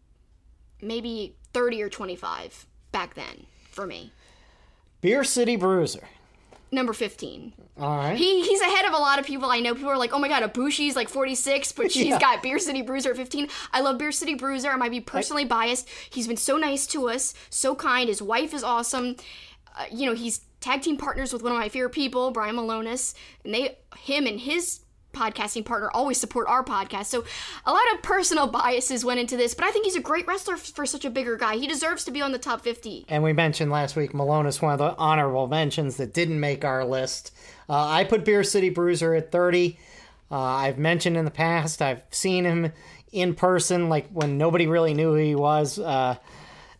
[0.81, 4.11] maybe 30 or 25 back then for me.
[5.01, 6.07] Beer City Bruiser.
[6.71, 7.53] Number 15.
[7.79, 8.17] All right.
[8.17, 9.75] He he's ahead of a lot of people I know.
[9.75, 12.19] People are like, "Oh my god, Ibushi's like 46, but she's Yeah.
[12.19, 14.71] got Beer City Bruiser at 15." I love Beer City Bruiser.
[14.71, 15.87] I might be personally biased.
[16.09, 18.09] He's been so nice to us, so kind.
[18.09, 19.17] His wife is awesome.
[19.77, 23.13] Uh, you know, he's tag team partners with one of my favorite people, Brian Milonas,
[23.43, 24.79] and they him and his
[25.13, 27.05] podcasting partner always support our podcast.
[27.05, 27.23] So
[27.65, 30.57] a lot of personal biases went into this, but I think he's a great wrestler
[30.57, 31.57] for such a bigger guy.
[31.57, 33.05] He deserves to be on the top 50.
[33.09, 36.83] And we mentioned last week Milonas, one of the honorable mentions that didn't make our
[36.83, 37.31] list.
[37.69, 39.77] Uh, I put Beer City Bruiser at 30.
[40.31, 42.71] Uh, I've mentioned in the past, I've seen him
[43.11, 46.15] in person, like when nobody really knew who he was uh,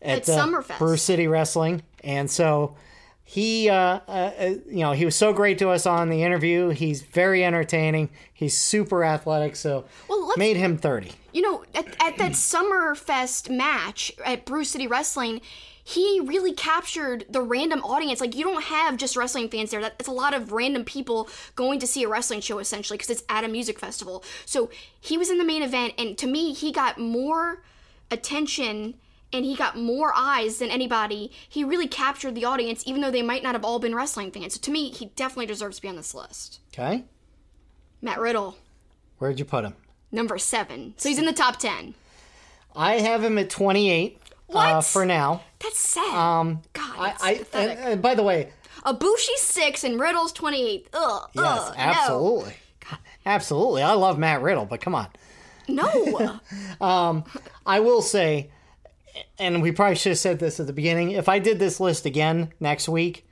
[0.01, 0.79] at, At the Summerfest.
[0.79, 1.83] Brew City Wrestling.
[2.03, 2.75] And so
[3.33, 6.69] he, uh, uh, uh, you know, he was so great to us on the interview.
[6.69, 8.11] He's very entertaining.
[8.31, 9.55] He's super athletic.
[9.55, 11.13] So Well, made him 30.
[11.31, 15.41] you know, at, at that Summerfest match at Brew City Wrestling,
[15.83, 18.21] he really captured the random audience.
[18.21, 19.81] Like, you don't have just wrestling fans there.
[19.81, 23.09] That, it's a lot of random people going to see a wrestling show, essentially, because
[23.09, 24.23] it's at a music festival.
[24.45, 24.69] So
[25.01, 27.63] he was in the main event, and to me, he got more
[28.11, 28.93] attention
[29.33, 31.31] and he got more eyes than anybody.
[31.49, 34.53] He really captured the audience, even though they might not have all been wrestling fans.
[34.53, 36.59] So to me, he definitely deserves to be on this list.
[36.73, 37.03] Okay.
[38.01, 38.57] Matt Riddle,
[39.17, 39.73] Where'd you put him?
[40.11, 40.93] number seven.
[40.97, 41.93] So he's in the top 10.
[42.75, 44.85] I have him at 28 Uh, What?
[44.85, 45.41] for now.
[45.59, 46.13] That's sad.
[46.13, 47.77] Um, God, I, I and, pathetic.
[47.81, 48.51] and by the way,
[48.85, 50.89] Ibushi's six and Riddle's twenty eight.
[50.93, 51.29] Ugh.
[51.33, 52.53] yes, ugh, absolutely,
[53.25, 53.81] absolutely.
[53.81, 55.07] I love Matt Riddle, but come on.
[55.69, 56.39] No.
[56.81, 57.23] no.
[57.65, 58.49] I will say,
[59.39, 61.11] and we probably should have said this at the beginning.
[61.11, 63.25] If I did this list again next week,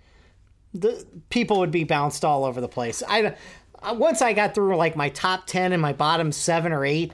[0.73, 3.03] the people would be bounced all over the place.
[3.07, 3.35] I
[3.81, 7.13] uh, once I got through like my top ten and my bottom seven or eight,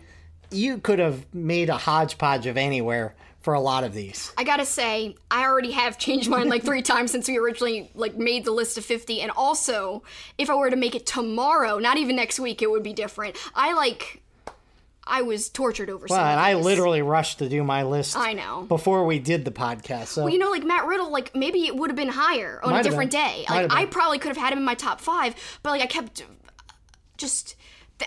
[0.51, 4.33] you could have made a hodgepodge of anywhere for a lot of these.
[4.37, 8.17] I gotta say, I already have changed mine like three times since we originally like
[8.17, 9.21] made the list of fifty.
[9.21, 10.03] And also,
[10.37, 13.37] if I were to make it tomorrow, not even next week, it would be different.
[13.55, 14.21] I like.
[15.09, 16.07] I was tortured over.
[16.09, 18.17] Well, and I literally rushed to do my list.
[18.17, 18.63] I know.
[18.67, 20.07] before we did the podcast.
[20.07, 22.71] So Well, you know, like Matt Riddle, like maybe it would have been higher on
[22.71, 23.45] Might a different day.
[23.49, 26.23] Like I probably could have had him in my top five, but like I kept
[27.17, 27.55] just.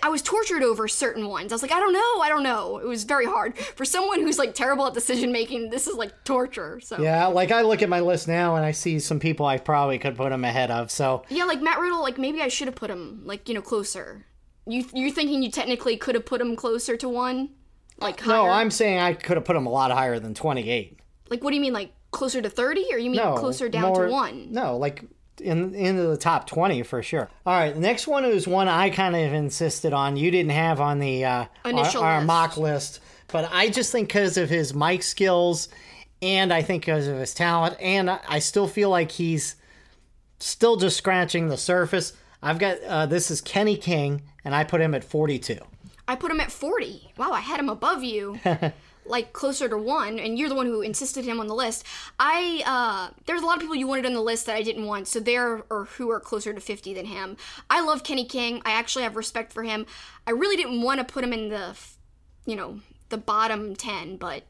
[0.04, 1.50] I was tortured over certain ones.
[1.50, 2.78] I was like, I don't know, I don't know.
[2.78, 5.70] It was very hard for someone who's like terrible at decision making.
[5.70, 6.78] This is like torture.
[6.78, 9.58] So Yeah, like I look at my list now and I see some people I
[9.58, 10.92] probably could put him ahead of.
[10.92, 13.62] So Yeah, like Matt Riddle, like maybe I should have put him like you know
[13.62, 14.26] closer.
[14.66, 17.50] You you're thinking you technically could have put him closer to one,
[17.98, 18.46] like no.
[18.48, 20.98] I'm saying I could have put him a lot higher than 28.
[21.30, 23.88] like what do you mean like closer to thirty, or you mean No, closer down
[23.92, 24.48] more- to one?
[24.52, 25.04] No, like
[25.40, 27.30] in into the top 20 for sure.
[27.46, 30.16] All right, the next one is one I kind of insisted on.
[30.18, 32.26] You didn't have on the uh, Initial our, our list.
[32.26, 35.68] mock list, but I just think because of his mic skills,
[36.20, 39.56] and I think because of his talent, and I, I still feel like he's
[40.38, 42.12] still just scratching the surface.
[42.42, 45.58] I've got uh, this is Kenny King, and I put him at 42.
[46.08, 47.12] I put him at 40.
[47.16, 48.38] Wow, I had him above you.
[49.06, 51.84] like closer to one, and you're the one who insisted him on the list.
[52.18, 54.86] I uh there's a lot of people you wanted on the list that I didn't
[54.86, 57.36] want, so there or who are closer to 50 than him.
[57.68, 58.62] I love Kenny King.
[58.64, 59.86] I actually have respect for him.
[60.26, 61.76] I really didn't want to put him in the
[62.46, 64.42] you know, the bottom 10, but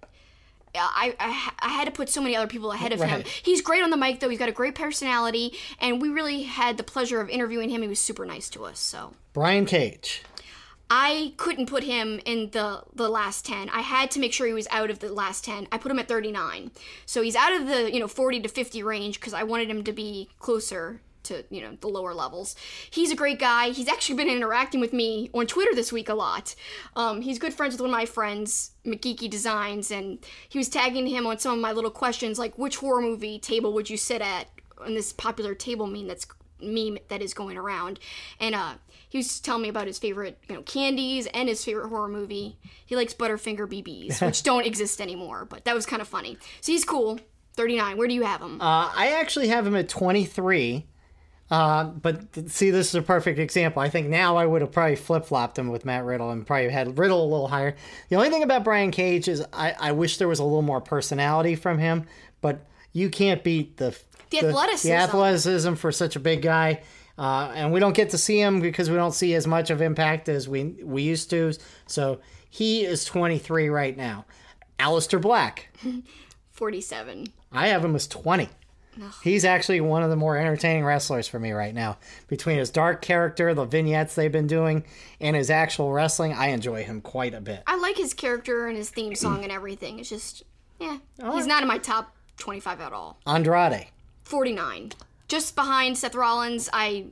[0.75, 3.25] I, I, I had to put so many other people ahead of him.
[3.43, 4.29] He's great on the mic, though.
[4.29, 7.83] He's got a great personality, and we really had the pleasure of interviewing him.
[7.83, 8.79] He was super nice to us.
[8.79, 10.23] So Brian Cage.
[10.91, 13.69] I couldn't put him in the the last 10.
[13.71, 15.69] I had to make sure he was out of the last 10.
[15.71, 16.73] I put him at 39.
[17.07, 19.85] So he's out of the, you know, 40 to 50 range cuz I wanted him
[19.85, 22.57] to be closer to, you know, the lower levels.
[22.91, 23.71] He's a great guy.
[23.71, 26.57] He's actually been interacting with me on Twitter this week a lot.
[26.97, 30.19] Um, he's good friends with one of my friends, McGeeky Designs, and
[30.49, 33.73] he was tagging him on some of my little questions like which horror movie table
[33.75, 36.27] would you sit at on this popular table meme that's
[36.63, 37.99] meme that is going around.
[38.39, 38.75] And uh
[39.09, 42.57] he was telling me about his favorite, you know, candies and his favorite horror movie.
[42.87, 46.39] He likes Butterfinger BBs, which don't exist anymore, but that was kind of funny.
[46.61, 47.19] So he's cool.
[47.57, 47.97] 39.
[47.97, 48.61] Where do you have him?
[48.61, 50.87] Uh, I actually have him at 23.
[51.51, 53.83] Uh, but see, this is a perfect example.
[53.83, 56.71] I think now I would have probably flip flopped him with Matt Riddle and probably
[56.71, 57.75] had Riddle a little higher.
[58.09, 60.81] The only thing about Brian Cage is I, I wish there was a little more
[60.81, 62.07] personality from him,
[62.41, 63.99] but you can't beat the
[64.31, 64.89] The athleticism.
[64.89, 66.83] the athleticism for such a big guy.
[67.19, 69.83] Uh, and we don't get to see him because we don't see as much of
[69.83, 71.53] impact as we we used to.
[71.87, 74.25] So he is 23 right now.
[74.79, 75.69] Aleister Black.
[76.53, 77.27] 47.
[77.53, 78.49] I have him as 20.
[79.23, 81.97] He's actually one of the more entertaining wrestlers for me right now.
[82.29, 84.85] Between his dark character, the vignettes they've been doing,
[85.21, 87.63] and his actual wrestling, I enjoy him quite a bit.
[87.67, 90.01] I like his character and his theme song and everything.
[90.01, 90.43] It's just,
[90.79, 90.99] yeah.
[91.33, 93.19] He's not in my top 25 at all.
[93.27, 93.87] Andrade.
[94.31, 94.93] 49.
[95.29, 97.07] Just behind Seth Rollins, I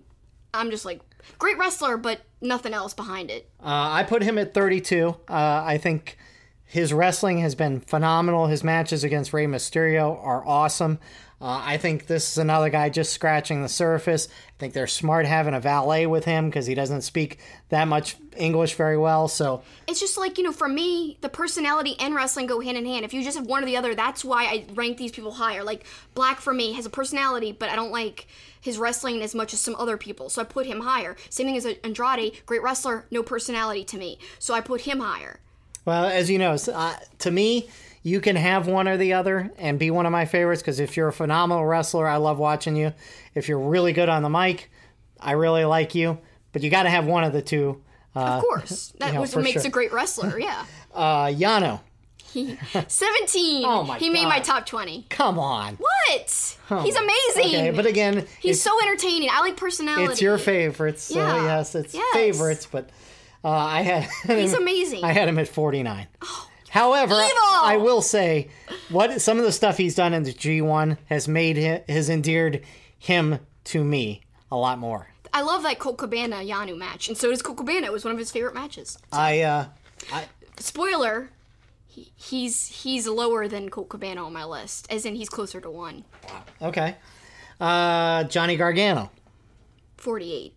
[0.55, 1.01] I'm just like
[1.39, 3.51] great wrestler, but nothing else behind it.
[3.61, 5.09] Uh, I put him at 32.
[5.09, 6.17] Uh, I think
[6.65, 8.47] his wrestling has been phenomenal.
[8.47, 10.99] His matches against Rey Mysterio are awesome.
[11.41, 14.29] Uh, I think this is another guy just scratching the surface.
[14.59, 17.39] I think they're smart having a valet with him because he doesn't speak
[17.69, 19.29] that much English very well.
[19.29, 22.85] So It's just like, you know, for me, the personality and wrestling go hand in
[22.85, 23.05] hand.
[23.05, 25.63] If you just have one or the other, that's why I rank these people higher.
[25.63, 25.85] Like
[26.15, 28.27] Black for me has a personality, but I don't like
[28.61, 30.29] his wrestling as much as some other people.
[30.29, 31.15] So I put him higher.
[31.31, 34.19] Same thing as Andrade, great wrestler, no personality to me.
[34.41, 35.39] So I put him higher.
[35.85, 37.71] Well, as you know, uh, to me,
[38.03, 40.97] you can have one or the other and be one of my favorites because if
[40.97, 42.93] you're a phenomenal wrestler, I love watching you.
[43.35, 44.71] If you're really good on the mic,
[45.21, 46.19] I really like you.
[46.53, 47.83] But you got to have one of the two.
[48.17, 48.93] Uh, Of course.
[48.99, 49.69] That know, was what makes sure.
[49.69, 50.65] a great wrestler, yeah.
[50.95, 51.81] uh, Yano,
[52.89, 53.65] 17.
[53.65, 55.07] Oh my he made my top 20.
[55.09, 55.77] come on.
[55.77, 56.57] What?
[56.83, 57.45] He's amazing.
[57.57, 59.29] Okay, but again, He's so entertaining.
[59.33, 60.05] I like personality.
[60.13, 61.05] it's your favorites.
[61.05, 61.45] So Yeah.
[61.45, 62.05] yes, it's Yes.
[62.15, 62.67] favorites.
[62.71, 62.91] But
[63.45, 65.05] uh, I had He's amazing.
[65.05, 66.07] I had him at 49.
[66.71, 67.27] However, Evil!
[67.63, 68.49] I will say
[68.91, 72.63] what some of the stuff he's done in the G1 has made him, has endeared
[72.99, 75.09] him to me a lot more.
[75.33, 77.87] I love that Colt Cabana Yano match, and so does Colt Cabana.
[77.87, 78.99] It was one of his favorite matches.
[79.13, 79.67] I uh
[80.59, 81.31] Spoiler,
[81.87, 85.71] he, he's he's lower than Colt Cabana on my list, as in he's closer to
[85.71, 86.05] one.
[86.61, 86.97] okay.
[87.61, 89.11] Uh Johnny Gargano.
[89.97, 90.55] 48.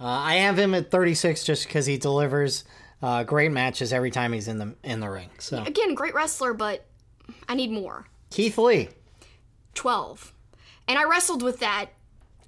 [0.00, 2.64] Uh, I have him at 36 just because he delivers
[3.02, 5.30] uh, great matches every time he's in the in the ring.
[5.38, 6.84] So Again, great wrestler, but
[7.48, 8.06] I need more.
[8.30, 8.88] Keith Lee.
[9.74, 10.32] 12.
[10.88, 11.86] And I wrestled with that.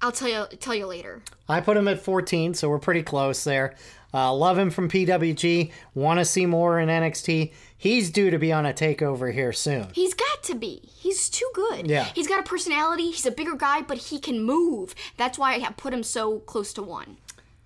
[0.01, 1.23] I'll tell you tell you later.
[1.47, 3.75] I put him at 14, so we're pretty close there.
[4.13, 5.71] Uh, love him from PWG.
[5.93, 7.51] Want to see more in NXT.
[7.77, 9.87] He's due to be on a takeover here soon.
[9.93, 10.81] He's got to be.
[10.85, 11.87] He's too good.
[11.87, 12.05] Yeah.
[12.15, 13.11] He's got a personality.
[13.11, 14.95] He's a bigger guy, but he can move.
[15.17, 17.17] That's why I have put him so close to one.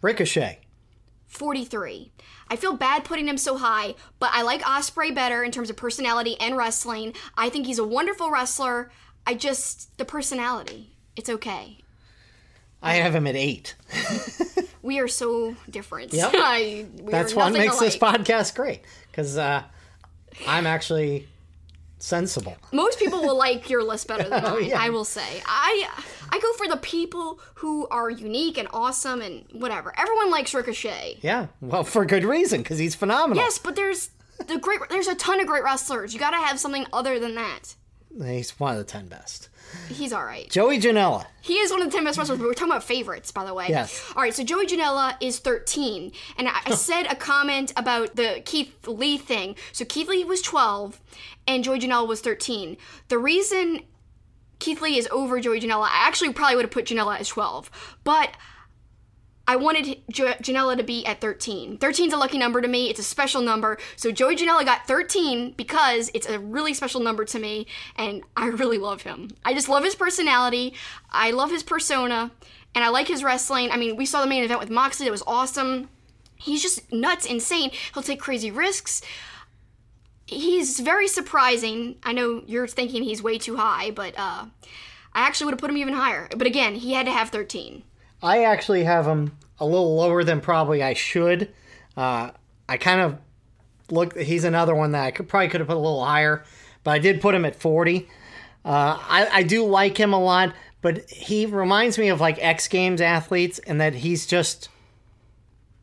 [0.01, 0.59] Ricochet.
[1.27, 2.11] 43.
[2.49, 5.75] I feel bad putting him so high, but I like Ospreay better in terms of
[5.75, 7.13] personality and wrestling.
[7.37, 8.91] I think he's a wonderful wrestler.
[9.27, 10.91] I just the personality.
[11.15, 11.77] It's okay.
[12.81, 13.75] I have him at eight.
[14.81, 16.13] We are so different.
[16.13, 16.31] Yep.
[16.35, 18.81] I, we That's what makes this podcast great
[19.11, 19.63] because uh,
[20.47, 21.27] I'm actually
[21.99, 22.55] sensible.
[22.71, 24.53] Most people will like your list better than mine.
[24.53, 24.81] Oh, yeah.
[24.81, 25.41] I will say.
[25.45, 25.89] I
[26.31, 29.93] I go for the people who are unique and awesome and whatever.
[29.97, 31.19] Everyone likes Ricochet.
[31.21, 33.43] Yeah, well, for good reason because he's phenomenal.
[33.43, 34.09] Yes, but there's
[34.47, 34.79] the great.
[34.89, 36.13] There's a ton of great wrestlers.
[36.13, 37.75] You got to have something other than that.
[38.23, 39.49] He's one of the 10 best.
[39.87, 40.49] He's all right.
[40.49, 41.27] Joey Janela.
[41.41, 43.53] He is one of the 10 best wrestlers, but we're talking about favorites, by the
[43.53, 43.67] way.
[43.69, 44.03] Yes.
[44.15, 46.11] All right, so Joey Janela is 13.
[46.37, 49.55] And I, I said a comment about the Keith Lee thing.
[49.71, 50.99] So Keith Lee was 12,
[51.47, 52.77] and Joey Janela was 13.
[53.09, 53.81] The reason
[54.59, 57.71] Keith Lee is over Joey Janela, I actually probably would have put Janela as 12.
[58.03, 58.31] But
[59.47, 61.79] I wanted jo- Janela to be at 13.
[61.79, 62.89] 13 is a lucky number to me.
[62.89, 63.79] It's a special number.
[63.95, 68.45] So Joey Janela got 13 because it's a really special number to me, and I
[68.47, 69.31] really love him.
[69.43, 70.75] I just love his personality.
[71.09, 72.29] I love his persona,
[72.75, 73.71] and I like his wrestling.
[73.71, 75.07] I mean, we saw the main event with Moxley.
[75.07, 75.89] That was awesome.
[76.35, 77.71] He's just nuts, insane.
[77.95, 79.01] He'll take crazy risks.
[80.29, 81.95] He's very surprising.
[82.03, 84.45] I know you're thinking he's way too high, but uh,
[85.11, 86.29] I actually would have put him even higher.
[86.37, 87.81] But again, he had to have 13.
[88.21, 91.51] I actually have him a little lower than probably I should.
[91.97, 92.29] Uh,
[92.67, 93.17] I kind of
[93.89, 94.17] look.
[94.19, 96.43] He's another one that I could probably could have put a little higher,
[96.83, 98.07] but I did put him at forty.
[98.63, 102.67] Uh, I, I do like him a lot, but he reminds me of like X
[102.67, 104.69] Games athletes, and that he's just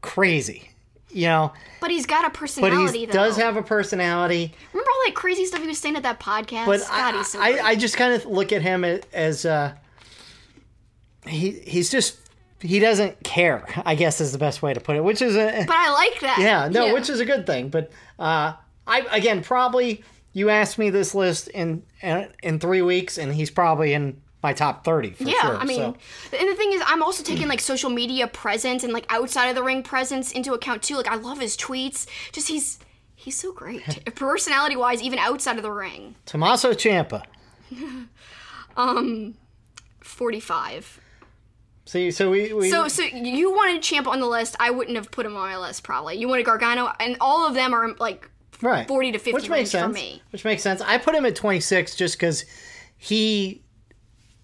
[0.03, 0.71] crazy,
[1.17, 1.53] you know.
[1.81, 3.13] But he's got a But personality, he though.
[3.13, 4.53] does have a personality.
[4.73, 6.67] Remember all that crazy stuff he was saying at that podcast?
[6.67, 7.61] But God, I, he's so I.
[7.69, 9.75] I just kind of look at him as, as uh,
[11.27, 12.19] he he's just
[12.61, 13.67] he doesn't care.
[13.85, 15.05] I guess is the best way to put it.
[15.05, 16.39] Which is a but I like that.
[16.39, 17.71] yeah no, which is a good thing.
[17.71, 18.53] But uh,
[18.87, 20.05] I again probably
[20.35, 24.53] you asked me this list in in, in three weeks, and he's probably in my
[24.53, 25.57] top thirty for yeah, sure.
[25.57, 25.97] I mean, so.
[26.39, 29.57] and the thing is, I'm also taking like social media presence and like outside of
[29.57, 30.95] the ring presence into account too.
[30.95, 32.07] Like, I love his tweets.
[32.31, 32.79] Just he's
[33.17, 33.83] he's so great,
[34.15, 36.15] personality wise, even outside of the ring.
[36.25, 37.25] Tommaso Ciampa.
[38.79, 39.37] Um,
[40.03, 41.01] forty five.
[41.87, 44.55] See, so we, we So, so you wanted Ciampa on the list.
[44.61, 46.17] I wouldn't have put him on my list probably.
[46.17, 48.29] You wanted Gargano, and all of them are like
[48.63, 50.23] right 40 to 50 which makes sense for me.
[50.31, 52.45] which makes sense i put him at 26 just because
[52.97, 53.63] he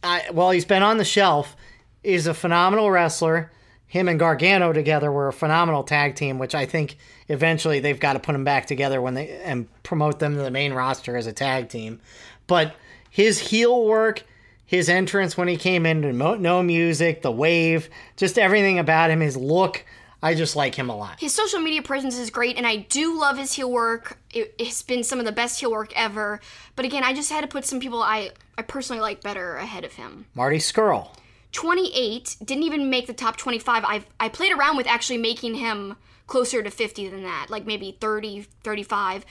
[0.02, 1.56] Well he's been on the shelf
[2.02, 3.50] is a phenomenal wrestler.
[3.86, 6.96] Him and gargano together were a phenomenal tag team which i think
[7.28, 10.50] eventually they've got to put them back together when they and promote them to the
[10.50, 12.00] main roster as a tag team.
[12.46, 12.74] But
[13.10, 14.24] his heel work
[14.64, 19.36] his entrance when he came in no music the wave just everything about him his
[19.36, 19.84] look
[20.22, 21.20] i just like him a lot.
[21.20, 24.18] His social media presence is great, and I do love his heel work.
[24.32, 26.40] It, it's been some of the best heel work ever.
[26.76, 29.84] But again, I just had to put some people I, I personally like better ahead
[29.84, 30.26] of him.
[30.34, 31.08] marty scurll.
[31.52, 35.96] 28 didn't even make the top 25 i i played around with actually making him
[36.26, 39.26] closer to 50 than that like maybe 30 35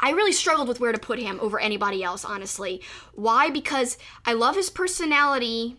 [0.00, 2.82] i really struggled with where to put him over anybody else honestly.
[3.14, 3.48] Why?
[3.48, 5.76] Because i love his personality.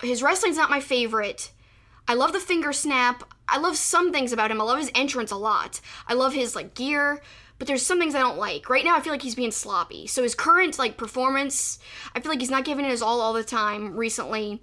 [0.00, 1.51] His wrestling's not my favorite
[2.08, 5.30] i love the finger snap i love some things about him i love his entrance
[5.30, 7.20] a lot i love his like gear
[7.62, 8.68] but there's some things I don't like.
[8.68, 10.08] Right now, I feel like he's being sloppy.
[10.08, 11.78] So his current like performance,
[12.12, 13.96] I feel like he's not giving it his all all the time.
[13.96, 14.60] Recently,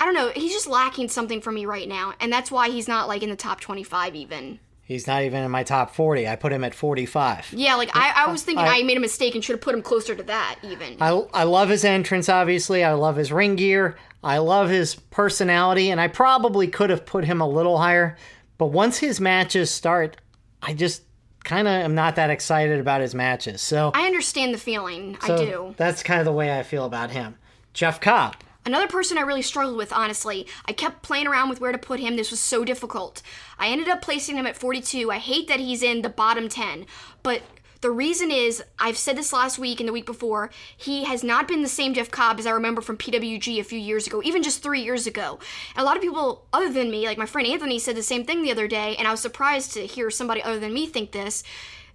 [0.00, 0.30] I don't know.
[0.34, 3.28] He's just lacking something for me right now, and that's why he's not like in
[3.28, 4.60] the top 25 even.
[4.82, 6.26] He's not even in my top 40.
[6.26, 7.52] I put him at 45.
[7.52, 9.82] Yeah, like I, I was thinking I, made a mistake and should have put him
[9.82, 10.96] closer to that even.
[11.02, 12.82] I, I love his entrance, obviously.
[12.82, 13.98] I love his ring gear.
[14.22, 18.16] I love his personality, and I probably could have put him a little higher.
[18.56, 20.16] But once his matches start,
[20.60, 21.02] I just
[21.44, 23.60] kind of am not that excited about his matches.
[23.62, 25.16] So, I understand the feeling.
[25.24, 25.74] so I do.
[25.76, 27.36] that's kind of the way I feel about him.
[27.72, 28.36] Jeff Cobb.
[28.66, 30.46] Another person I really struggled with, honestly.
[30.66, 32.16] I kept playing around with where to put him.
[32.16, 33.22] This was so difficult.
[33.58, 35.10] I ended up placing him at 42.
[35.10, 36.84] I hate that he's in the bottom 10,
[37.22, 37.40] but
[37.80, 41.46] the reason is, I've said this last week and the week before, he has not
[41.46, 44.42] been the same Jeff Cobb as I remember from PWG a few years ago, even
[44.42, 45.38] just three years ago.
[45.76, 48.24] And a lot of people, other than me, like my friend Anthony, said the same
[48.24, 51.12] thing the other day, and I was surprised to hear somebody other than me think
[51.12, 51.42] this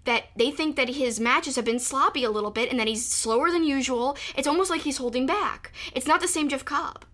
[0.05, 3.05] that they think that his matches have been sloppy a little bit and that he's
[3.05, 4.17] slower than usual.
[4.36, 5.71] It's almost like he's holding back.
[5.95, 7.05] It's not the same Jeff Cobb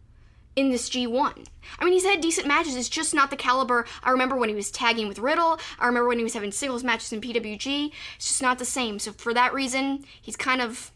[0.59, 1.45] in this G1.
[1.79, 2.75] I mean, he's had decent matches.
[2.75, 3.85] It's just not the caliber.
[4.03, 5.57] I remember when he was tagging with Riddle.
[5.79, 7.91] I remember when he was having singles matches in PWG.
[8.17, 8.99] It's just not the same.
[8.99, 10.91] So for that reason, he's kind of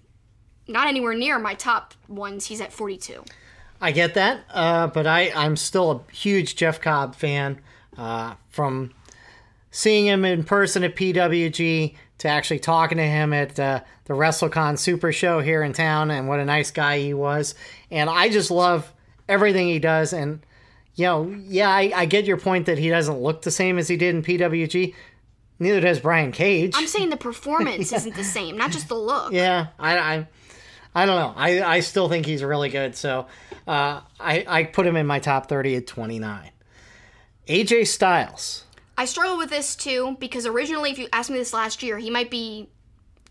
[0.68, 2.48] not anywhere near my top ones.
[2.48, 3.24] He's at 42.
[3.80, 7.60] I get that, uh, but I, I'm still a huge Jeff Cobb fan.
[7.98, 8.92] Uh, from
[9.70, 14.80] seeing him in person at PWG to actually talking to him at uh, the WrestleCon
[14.80, 17.54] Super Show here in town, and what a nice guy he was.
[17.92, 18.92] And I just love
[19.28, 20.14] everything he does.
[20.14, 20.46] And
[20.96, 23.88] you know, yeah, I, I get your point that he doesn't look the same as
[23.88, 24.94] he did in PWG.
[25.60, 26.74] Neither does Brian Cage.
[26.76, 29.32] I'm saying the performance isn't the same, not just the look.
[29.32, 30.28] Yeah, I, I,
[30.96, 31.34] I don't know.
[31.36, 32.96] I, I still think he's really good.
[32.96, 33.28] So
[33.68, 36.52] uh, I, I put him in my top 30 at 29.
[37.48, 38.66] AJ Styles.
[38.98, 42.10] I struggle with this too because originally, if you asked me this last year, he
[42.10, 42.70] might be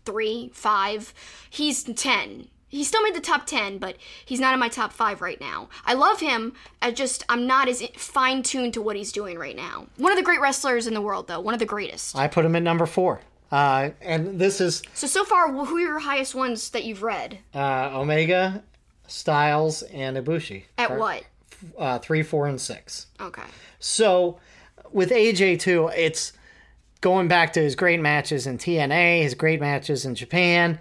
[0.05, 1.13] three, five.
[1.49, 2.47] He's 10.
[2.73, 5.69] He still made the top 10, but he's not in my top five right now.
[5.85, 6.53] I love him.
[6.81, 9.85] I just, I'm not as fine tuned to what he's doing right now.
[9.97, 11.39] One of the great wrestlers in the world, though.
[11.39, 12.15] One of the greatest.
[12.15, 13.21] I put him at number four.
[13.51, 17.37] Uh, and this is So, so far, who are your highest ones that you've read?
[17.53, 18.63] uh, Omega,
[19.05, 20.63] Styles, and Ibushi.
[20.79, 21.23] At what?
[21.77, 23.05] Uh, three, four, and six.
[23.21, 23.43] Okay.
[23.77, 24.39] So
[24.91, 26.33] with AJ too, it's
[27.01, 30.79] going back to his great matches in TNA, his great matches in Japan.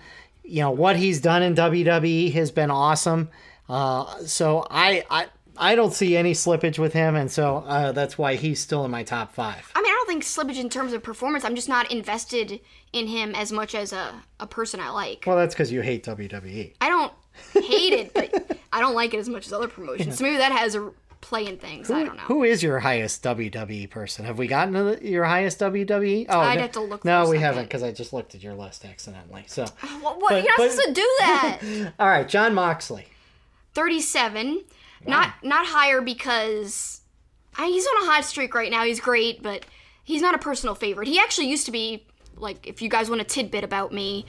[0.52, 3.30] You know what he's done in WWE has been awesome.
[3.70, 5.26] Uh, so I, I
[5.56, 8.90] I don't see any slippage with him, and so uh, that's why he's still in
[8.90, 9.72] my top five.
[9.74, 11.46] I mean, I don't think slippage in terms of performance.
[11.46, 12.60] I'm just not invested
[12.92, 15.24] in him as much as a, a person I like.
[15.26, 16.04] Well, that's because you hate.
[16.04, 16.74] WWE.
[16.82, 17.12] I don't
[17.54, 20.18] hate it, but I don't like it as much as other promotions.
[20.18, 20.90] So maybe that has a
[21.22, 21.90] play in things.
[21.90, 22.22] I don't know.
[22.24, 24.26] Who is your highest WWE person?
[24.26, 26.26] Have we gotten to the, your highest WWE?
[26.28, 28.54] Oh, I'd no- have to look No, we haven't because I just looked at your
[28.54, 29.44] list accidentally.
[29.46, 29.64] So,
[30.02, 30.28] What, what?
[30.28, 31.92] But- You're not but- supposed to do that.
[31.98, 33.06] all right, Jon Moxley.
[33.74, 34.62] 37.
[35.06, 37.00] Not not higher because
[37.56, 38.84] I, he's on a hot streak right now.
[38.84, 39.64] He's great, but
[40.04, 41.08] he's not a personal favorite.
[41.08, 42.06] He actually used to be
[42.36, 44.26] like if you guys want a tidbit about me,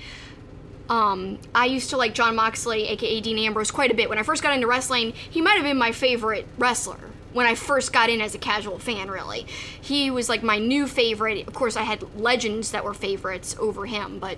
[0.89, 4.09] um, I used to like Jon Moxley, aka Dean Ambrose, quite a bit.
[4.09, 6.99] When I first got into wrestling, he might have been my favorite wrestler.
[7.31, 9.47] When I first got in as a casual fan, really,
[9.81, 11.47] he was like my new favorite.
[11.47, 14.37] Of course, I had legends that were favorites over him, but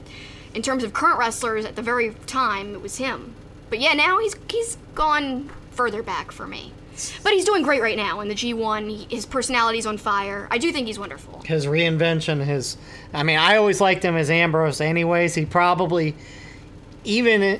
[0.54, 3.36] in terms of current wrestlers at the very time, it was him.
[3.70, 6.72] But yeah, now he's he's gone further back for me.
[7.24, 8.90] But he's doing great right now in the G1.
[8.90, 10.48] He, his personality's on fire.
[10.52, 11.42] I do think he's wonderful.
[11.46, 12.78] his reinvention his
[13.14, 16.16] i mean i always liked him as ambrose anyways he probably
[17.04, 17.60] even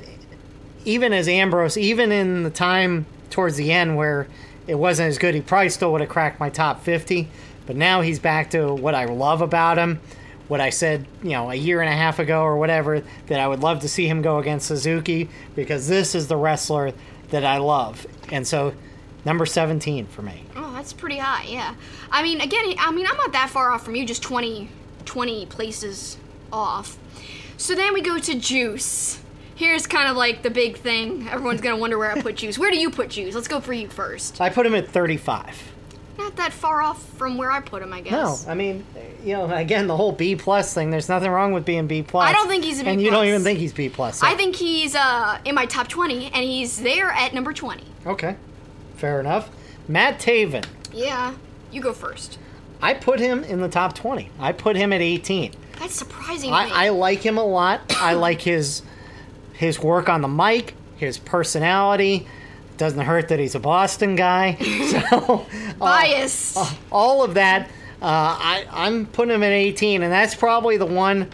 [0.84, 4.26] even as ambrose even in the time towards the end where
[4.66, 7.28] it wasn't as good he probably still would have cracked my top 50
[7.66, 10.00] but now he's back to what i love about him
[10.48, 13.48] what I said, you know, a year and a half ago or whatever, that I
[13.48, 16.92] would love to see him go against Suzuki because this is the wrestler
[17.30, 18.06] that I love.
[18.30, 18.72] And so,
[19.26, 20.44] number 17 for me.
[20.56, 21.74] Oh, that's pretty high, yeah.
[22.10, 24.70] I mean, again, I mean, I'm not that far off from you, just 20,
[25.04, 26.16] 20 places
[26.52, 26.96] off.
[27.58, 29.20] So then we go to Juice.
[29.56, 31.28] Here's kind of like the big thing.
[31.28, 32.58] Everyone's gonna wonder where I put Juice.
[32.58, 33.34] Where do you put Juice?
[33.34, 34.40] Let's go for you first.
[34.40, 35.72] I put him at 35.
[36.18, 38.46] Not that far off from where I put him, I guess.
[38.46, 38.52] No.
[38.52, 38.84] I mean,
[39.24, 40.90] you know, again, the whole B plus thing.
[40.90, 42.28] There's nothing wrong with being B plus.
[42.28, 44.22] I don't think he's a B and you don't even think he's B plus.
[44.22, 47.82] I think he's uh, in my top 20, and he's there at number 20.
[48.06, 48.36] Okay,
[48.96, 49.50] fair enough.
[49.88, 50.64] Matt Taven.
[50.92, 51.34] Yeah,
[51.70, 52.38] you go first.
[52.82, 54.30] I put him in the top 20.
[54.38, 55.52] I put him at 18.
[55.78, 56.56] That's surprising me.
[56.56, 57.80] I, I like him a lot.
[58.00, 58.82] I like his
[59.54, 62.26] his work on the mic, his personality.
[62.76, 64.56] Doesn't hurt that he's a Boston guy.
[64.86, 65.46] So
[65.78, 66.56] Bias.
[66.90, 67.68] all of that,
[68.02, 71.30] uh, I, I'm putting him at 18, and that's probably the one,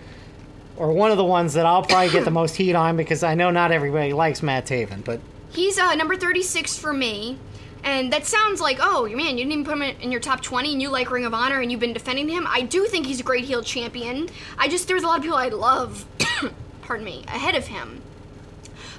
[0.76, 3.34] or one of the ones that I'll probably get the most heat on because I
[3.34, 5.20] know not everybody likes Matt Taven, but
[5.52, 7.38] He's uh, number 36 for me.
[7.84, 10.72] And that sounds like, oh, man, you didn't even put him in your top 20
[10.72, 12.46] and you like Ring of Honor and you've been defending him.
[12.48, 14.28] I do think he's a great heel champion.
[14.56, 16.04] I just, there's a lot of people I love,
[16.82, 18.02] pardon me, ahead of him.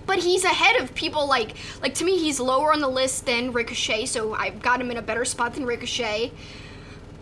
[0.06, 3.54] But he's ahead of people like, like to me, he's lower on the list than
[3.54, 6.32] Ricochet, so I've got him in a better spot than Ricochet.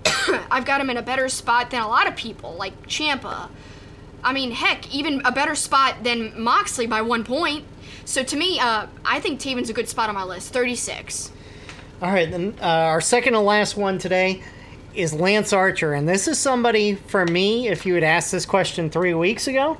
[0.49, 3.49] I've got him in a better spot than a lot of people, like Ciampa.
[4.23, 7.65] I mean, heck, even a better spot than Moxley by one point.
[8.05, 10.53] So to me, uh, I think Taven's a good spot on my list.
[10.53, 11.31] 36.
[12.01, 14.41] All right, then uh, our second and last one today
[14.95, 17.67] is Lance Archer, and this is somebody for me.
[17.67, 19.77] If you had asked this question three weeks ago,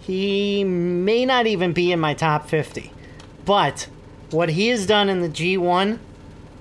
[0.00, 2.92] he may not even be in my top fifty.
[3.44, 3.88] But
[4.30, 5.98] what he has done in the G1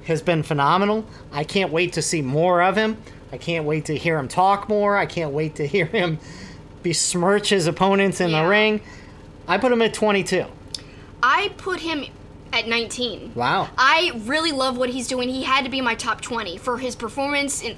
[0.06, 1.06] has been phenomenal.
[1.32, 2.98] I can't wait to see more of him.
[3.32, 4.96] I can't wait to hear him talk more.
[4.96, 6.20] I can't wait to hear him
[6.84, 8.44] besmirch his opponents in Yeah.
[8.44, 8.82] the ring.
[9.48, 10.46] I put him at twenty-two.
[11.24, 12.06] I put him
[12.54, 13.34] at 19.
[13.36, 13.70] Wow.
[13.78, 15.30] I really love what he's doing.
[15.30, 17.78] He had to be my top 20 for his performance in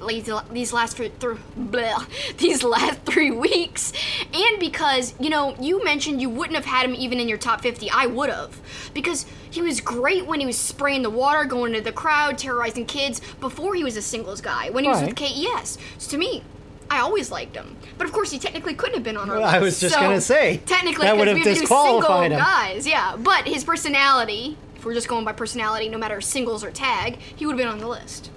[0.52, 3.92] these last three, bleh, these last three weeks,
[4.32, 7.60] and because you know you mentioned you wouldn't have had him even in your top
[7.60, 7.90] 50.
[7.90, 8.60] I would have
[8.94, 12.86] because he was great when he was spraying the water, going into the crowd, terrorizing
[12.86, 14.70] kids before he was a singles guy.
[14.70, 15.16] When he was with.
[15.16, 16.42] KES, so to me.
[16.90, 19.44] I always liked him, but of course he technically couldn't have been on our Well,
[19.48, 22.38] I was just so gonna say, technically that would have we have to disqualified single
[22.38, 22.44] him.
[22.44, 23.16] guys, yeah.
[23.16, 27.46] But his personality, if we're just going by personality, no matter singles or tag, he
[27.46, 28.30] would have been on the list.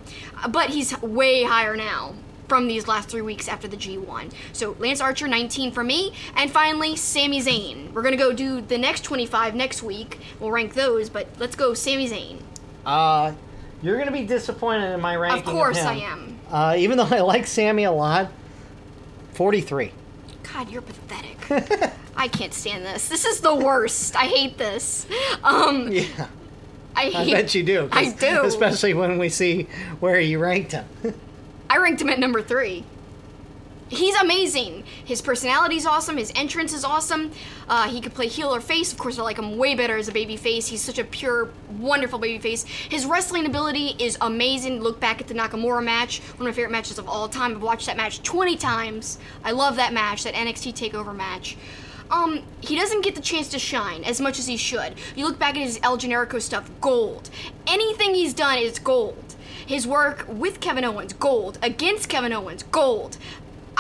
[0.50, 2.14] But he's way higher now
[2.48, 4.32] from these last three weeks after the G1.
[4.52, 7.92] So Lance Archer, 19 for me, and finally Sami Zayn.
[7.94, 10.20] We're gonna go do the next 25 next week.
[10.40, 12.40] We'll rank those, but let's go Sami Zayn.
[12.86, 13.32] Uh,
[13.82, 15.40] you're gonna be disappointed in my ranking.
[15.40, 15.88] Of course him.
[15.88, 16.40] I am.
[16.52, 18.30] Uh, even though I like Sami a lot,
[19.34, 19.92] forty-three.
[20.54, 21.92] God, you're pathetic.
[22.16, 23.10] I can't stand this.
[23.10, 24.16] This is the worst.
[24.16, 25.08] I hate this.
[25.44, 26.28] Um, Yeah,
[26.96, 27.32] I I hate.
[27.34, 27.90] bet you do.
[27.92, 28.44] I do.
[28.46, 29.64] especially when we see
[30.00, 30.86] where you ranked him.
[31.70, 32.84] I ranked him at number three.
[33.94, 34.86] He's amazing.
[35.06, 36.18] His personality's awesome.
[36.18, 37.32] His entrance is awesome.
[37.70, 38.92] Uh, he could play heel or face.
[38.92, 40.68] Of course, I like him way better as a baby face.
[40.68, 42.64] He's such a pure, wonderful baby face.
[42.64, 44.82] His wrestling ability is amazing.
[44.82, 47.52] Look back at the Nakamura match, one of my favorite matches of all time.
[47.52, 49.20] I've watched that match 20 times.
[49.44, 51.56] I love that match, that NXT TakeOver match.
[52.10, 54.96] Um, he doesn't get the chance to shine as much as he should.
[55.16, 57.30] You look back at his El Generico stuff, gold.
[57.68, 59.36] Anything he's done is gold.
[59.66, 61.58] His work with Kevin Owens, gold.
[61.62, 63.18] Against Kevin Owens, gold.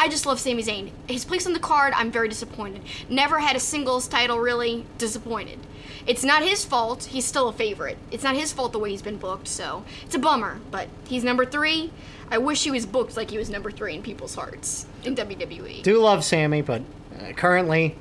[0.04, 0.92] I just love Sami Zayn.
[1.08, 2.82] His place on the card, I'm very disappointed.
[3.08, 4.86] Never had a singles title, really.
[4.98, 5.60] Disappointed.
[6.06, 7.06] It's not his fault.
[7.06, 7.98] He's still a favorite.
[8.12, 10.60] It's not his fault the way he's been booked, so it's a bummer.
[10.72, 11.90] But he's number three.
[12.30, 15.16] I wish he was booked like he was number three in people's hearts in.
[15.16, 15.84] WWE.
[15.84, 16.82] do love Sami, but
[17.22, 17.96] uh, currently,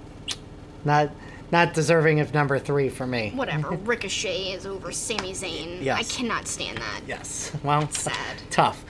[0.85, 1.11] not
[1.53, 3.31] not deserving of number three for me.
[3.33, 3.71] Whatever.
[3.85, 5.85] Ricochet is over Sami Zayn.
[5.85, 6.01] Yes.
[6.01, 7.03] I cannot stand that.
[7.07, 7.53] Yes.
[7.63, 8.17] Well, Sad.
[8.51, 8.85] tough.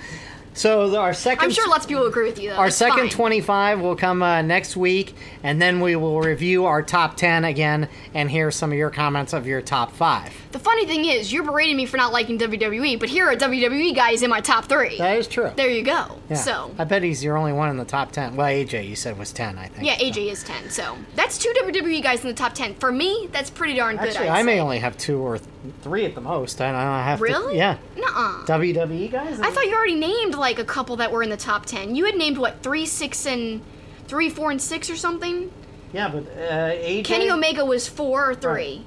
[0.54, 1.44] So our second.
[1.44, 2.56] I'm sure lots of people agree with you, though.
[2.56, 3.10] Our It's second fine.
[3.10, 7.88] 25 will come uh, next week, and then we will review our top 10 again
[8.12, 10.32] and hear some of your comments of your top five.
[10.52, 13.94] The funny thing is, you're berating me for not liking WWE, but here are WWE
[13.96, 14.98] guys in my top three.
[14.98, 15.50] That is true.
[15.56, 16.18] there you go.
[16.28, 16.36] Yeah.
[16.36, 18.36] So, I bet he's your only one in the top 10.
[18.36, 19.86] Well, AJ, you said was 10, I think.
[19.86, 20.68] yeah, AJ is 10.
[20.68, 22.74] So, that's two WWE guys in the top 10.
[22.74, 24.08] For me, that's pretty darn good.
[24.10, 24.60] Actually, I'd I may say.
[24.60, 25.48] only have two or th-
[25.82, 26.60] three at the most.
[26.60, 27.24] I don't have to.
[27.24, 27.56] Really?
[27.56, 27.78] Yeah.
[27.96, 28.44] Nuh-uh.
[28.46, 29.40] WWE guys?
[29.40, 31.94] I thought you already named like a couple that were in the top 10.
[31.94, 33.62] You had named what, 3, 6, and
[34.06, 35.50] 3, 4, and 6 or something?
[35.94, 37.04] Yeah, but uh, AJ.
[37.06, 38.84] Kenny Omega was 4 or 3.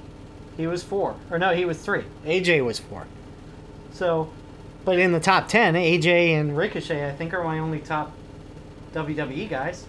[0.56, 1.16] He was four.
[1.30, 2.04] Or no, he was three.
[2.24, 3.06] AJ was four.
[3.92, 4.30] So,
[4.84, 8.12] but in the top 10, AJ and Ricochet, I think, are my only top
[8.94, 9.84] WWE guys.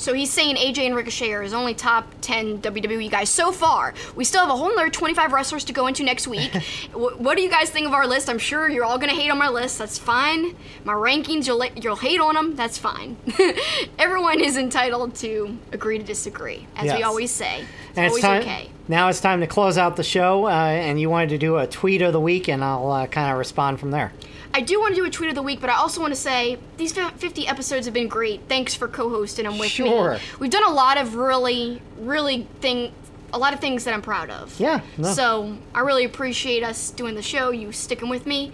[0.00, 3.92] So he's saying AJ and Ricochet are his only top 10 WWE guys so far.
[4.16, 6.50] We still have a whole nother 25 wrestlers to go into next week.
[6.92, 8.30] Wh- what do you guys think of our list?
[8.30, 9.76] I'm sure you're all going to hate on my list.
[9.78, 10.56] That's fine.
[10.84, 12.56] My rankings, you'll, you'll hate on them.
[12.56, 13.18] That's fine.
[13.98, 17.60] Everyone is entitled to agree to disagree, as we always say.
[17.90, 18.40] It's And always it's time.
[18.40, 18.70] okay.
[18.88, 21.66] Now it's time to close out the show, uh, and you wanted to do a
[21.66, 24.12] tweet of the week, and I'll uh, kind of respond from there.
[24.52, 26.18] I do want to do a tweet of the week, but I also want to
[26.20, 28.40] say these 50 episodes have been great.
[28.48, 30.14] Thanks for co-hosting them with Sure.
[30.14, 30.20] me.
[30.40, 32.92] We've done a lot of really, really thing,
[33.32, 34.58] a lot of things that I'm proud of.
[34.58, 35.12] Yeah, no.
[35.12, 37.50] So I really appreciate us doing the show.
[37.50, 38.52] You sticking with me.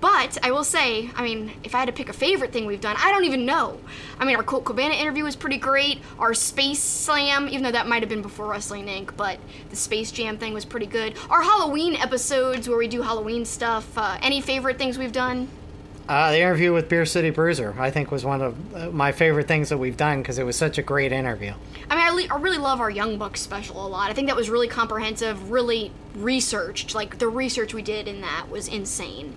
[0.00, 2.80] But I will say, I mean, if I had to pick a favorite thing we've
[2.80, 3.80] done, I don't even know.
[4.18, 6.00] I mean, our Colt Cabana interview was pretty great.
[6.18, 9.38] Our Space Slam, even though that might have been before Wrestling Inc., but
[9.70, 11.16] the Space Jam thing was pretty good.
[11.30, 13.96] Our Halloween episodes where we do Halloween stuff.
[13.96, 15.48] Uh, any favorite things we've done?
[16.08, 19.48] Uh, the interview with Beer City Bruiser, I think, was one of uh, my favorite
[19.48, 21.52] things that we've done because it was such a great interview.
[21.90, 24.08] I mean, I, le- I really love our Young Bucks special a lot.
[24.08, 26.94] I think that was really comprehensive, really researched.
[26.94, 29.36] Like, the research we did in that was insane.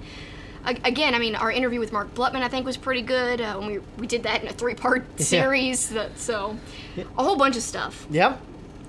[0.69, 3.41] Again, I mean, our interview with Mark Blutman, I think, was pretty good.
[3.41, 5.89] Uh, when we, we did that in a three part series.
[5.89, 6.57] That, so,
[6.97, 8.07] a whole bunch of stuff.
[8.09, 8.41] Yep.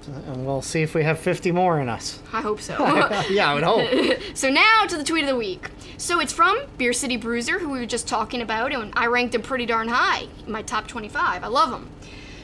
[0.07, 2.21] And we'll see if we have 50 more in us.
[2.33, 2.77] I hope so.
[3.31, 4.19] yeah, I would hope.
[4.35, 5.69] So now to the tweet of the week.
[5.99, 9.35] So it's from Beer City Bruiser, who we were just talking about, and I ranked
[9.35, 11.45] him pretty darn high in my top 25.
[11.45, 11.91] I love him.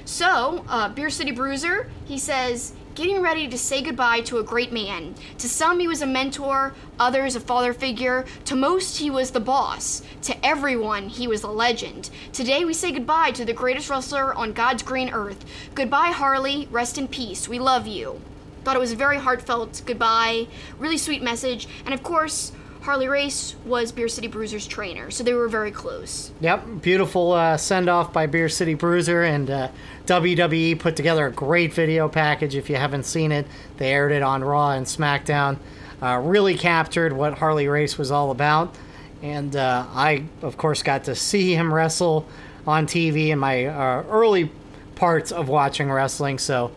[0.05, 4.73] So, uh, Beer City Bruiser, he says, getting ready to say goodbye to a great
[4.73, 5.15] man.
[5.39, 8.25] To some, he was a mentor, others, a father figure.
[8.47, 10.03] To most, he was the boss.
[10.23, 12.09] To everyone, he was a legend.
[12.33, 15.45] Today, we say goodbye to the greatest wrestler on God's green earth.
[15.75, 16.69] Goodbye, Harley.
[16.71, 17.49] Rest in peace.
[17.49, 18.19] We love you.
[18.65, 22.51] Thought it was a very heartfelt goodbye, really sweet message, and of course,
[22.87, 26.31] Harley Race was Beer City Bruiser's trainer, so they were very close.
[26.41, 29.69] Yep, beautiful uh, send off by Beer City Bruiser, and uh,
[30.07, 32.55] WWE put together a great video package.
[32.55, 33.45] If you haven't seen it,
[33.79, 35.59] they aired it on Raw and SmackDown.
[36.01, 38.77] Uh, really captured what Harley Race was all about,
[39.21, 42.25] and uh, I, of course, got to see him wrestle
[42.69, 44.53] on TV in my uh, early
[44.95, 46.39] parts of watching wrestling.
[46.39, 46.71] So,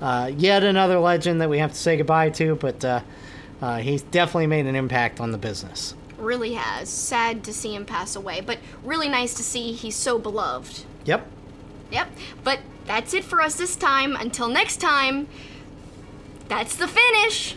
[0.00, 3.02] uh, yet another legend that we have to say goodbye to, but
[3.60, 5.94] uh, he's definitely made an impact on the business.
[6.18, 6.88] Really has.
[6.88, 10.84] Sad to see him pass away, but really nice to see he's so beloved.
[11.04, 11.26] Yep.
[11.90, 12.08] Yep,
[12.42, 14.16] but that's it for us this time.
[14.16, 15.28] Until next time,
[16.48, 17.56] that's the finish.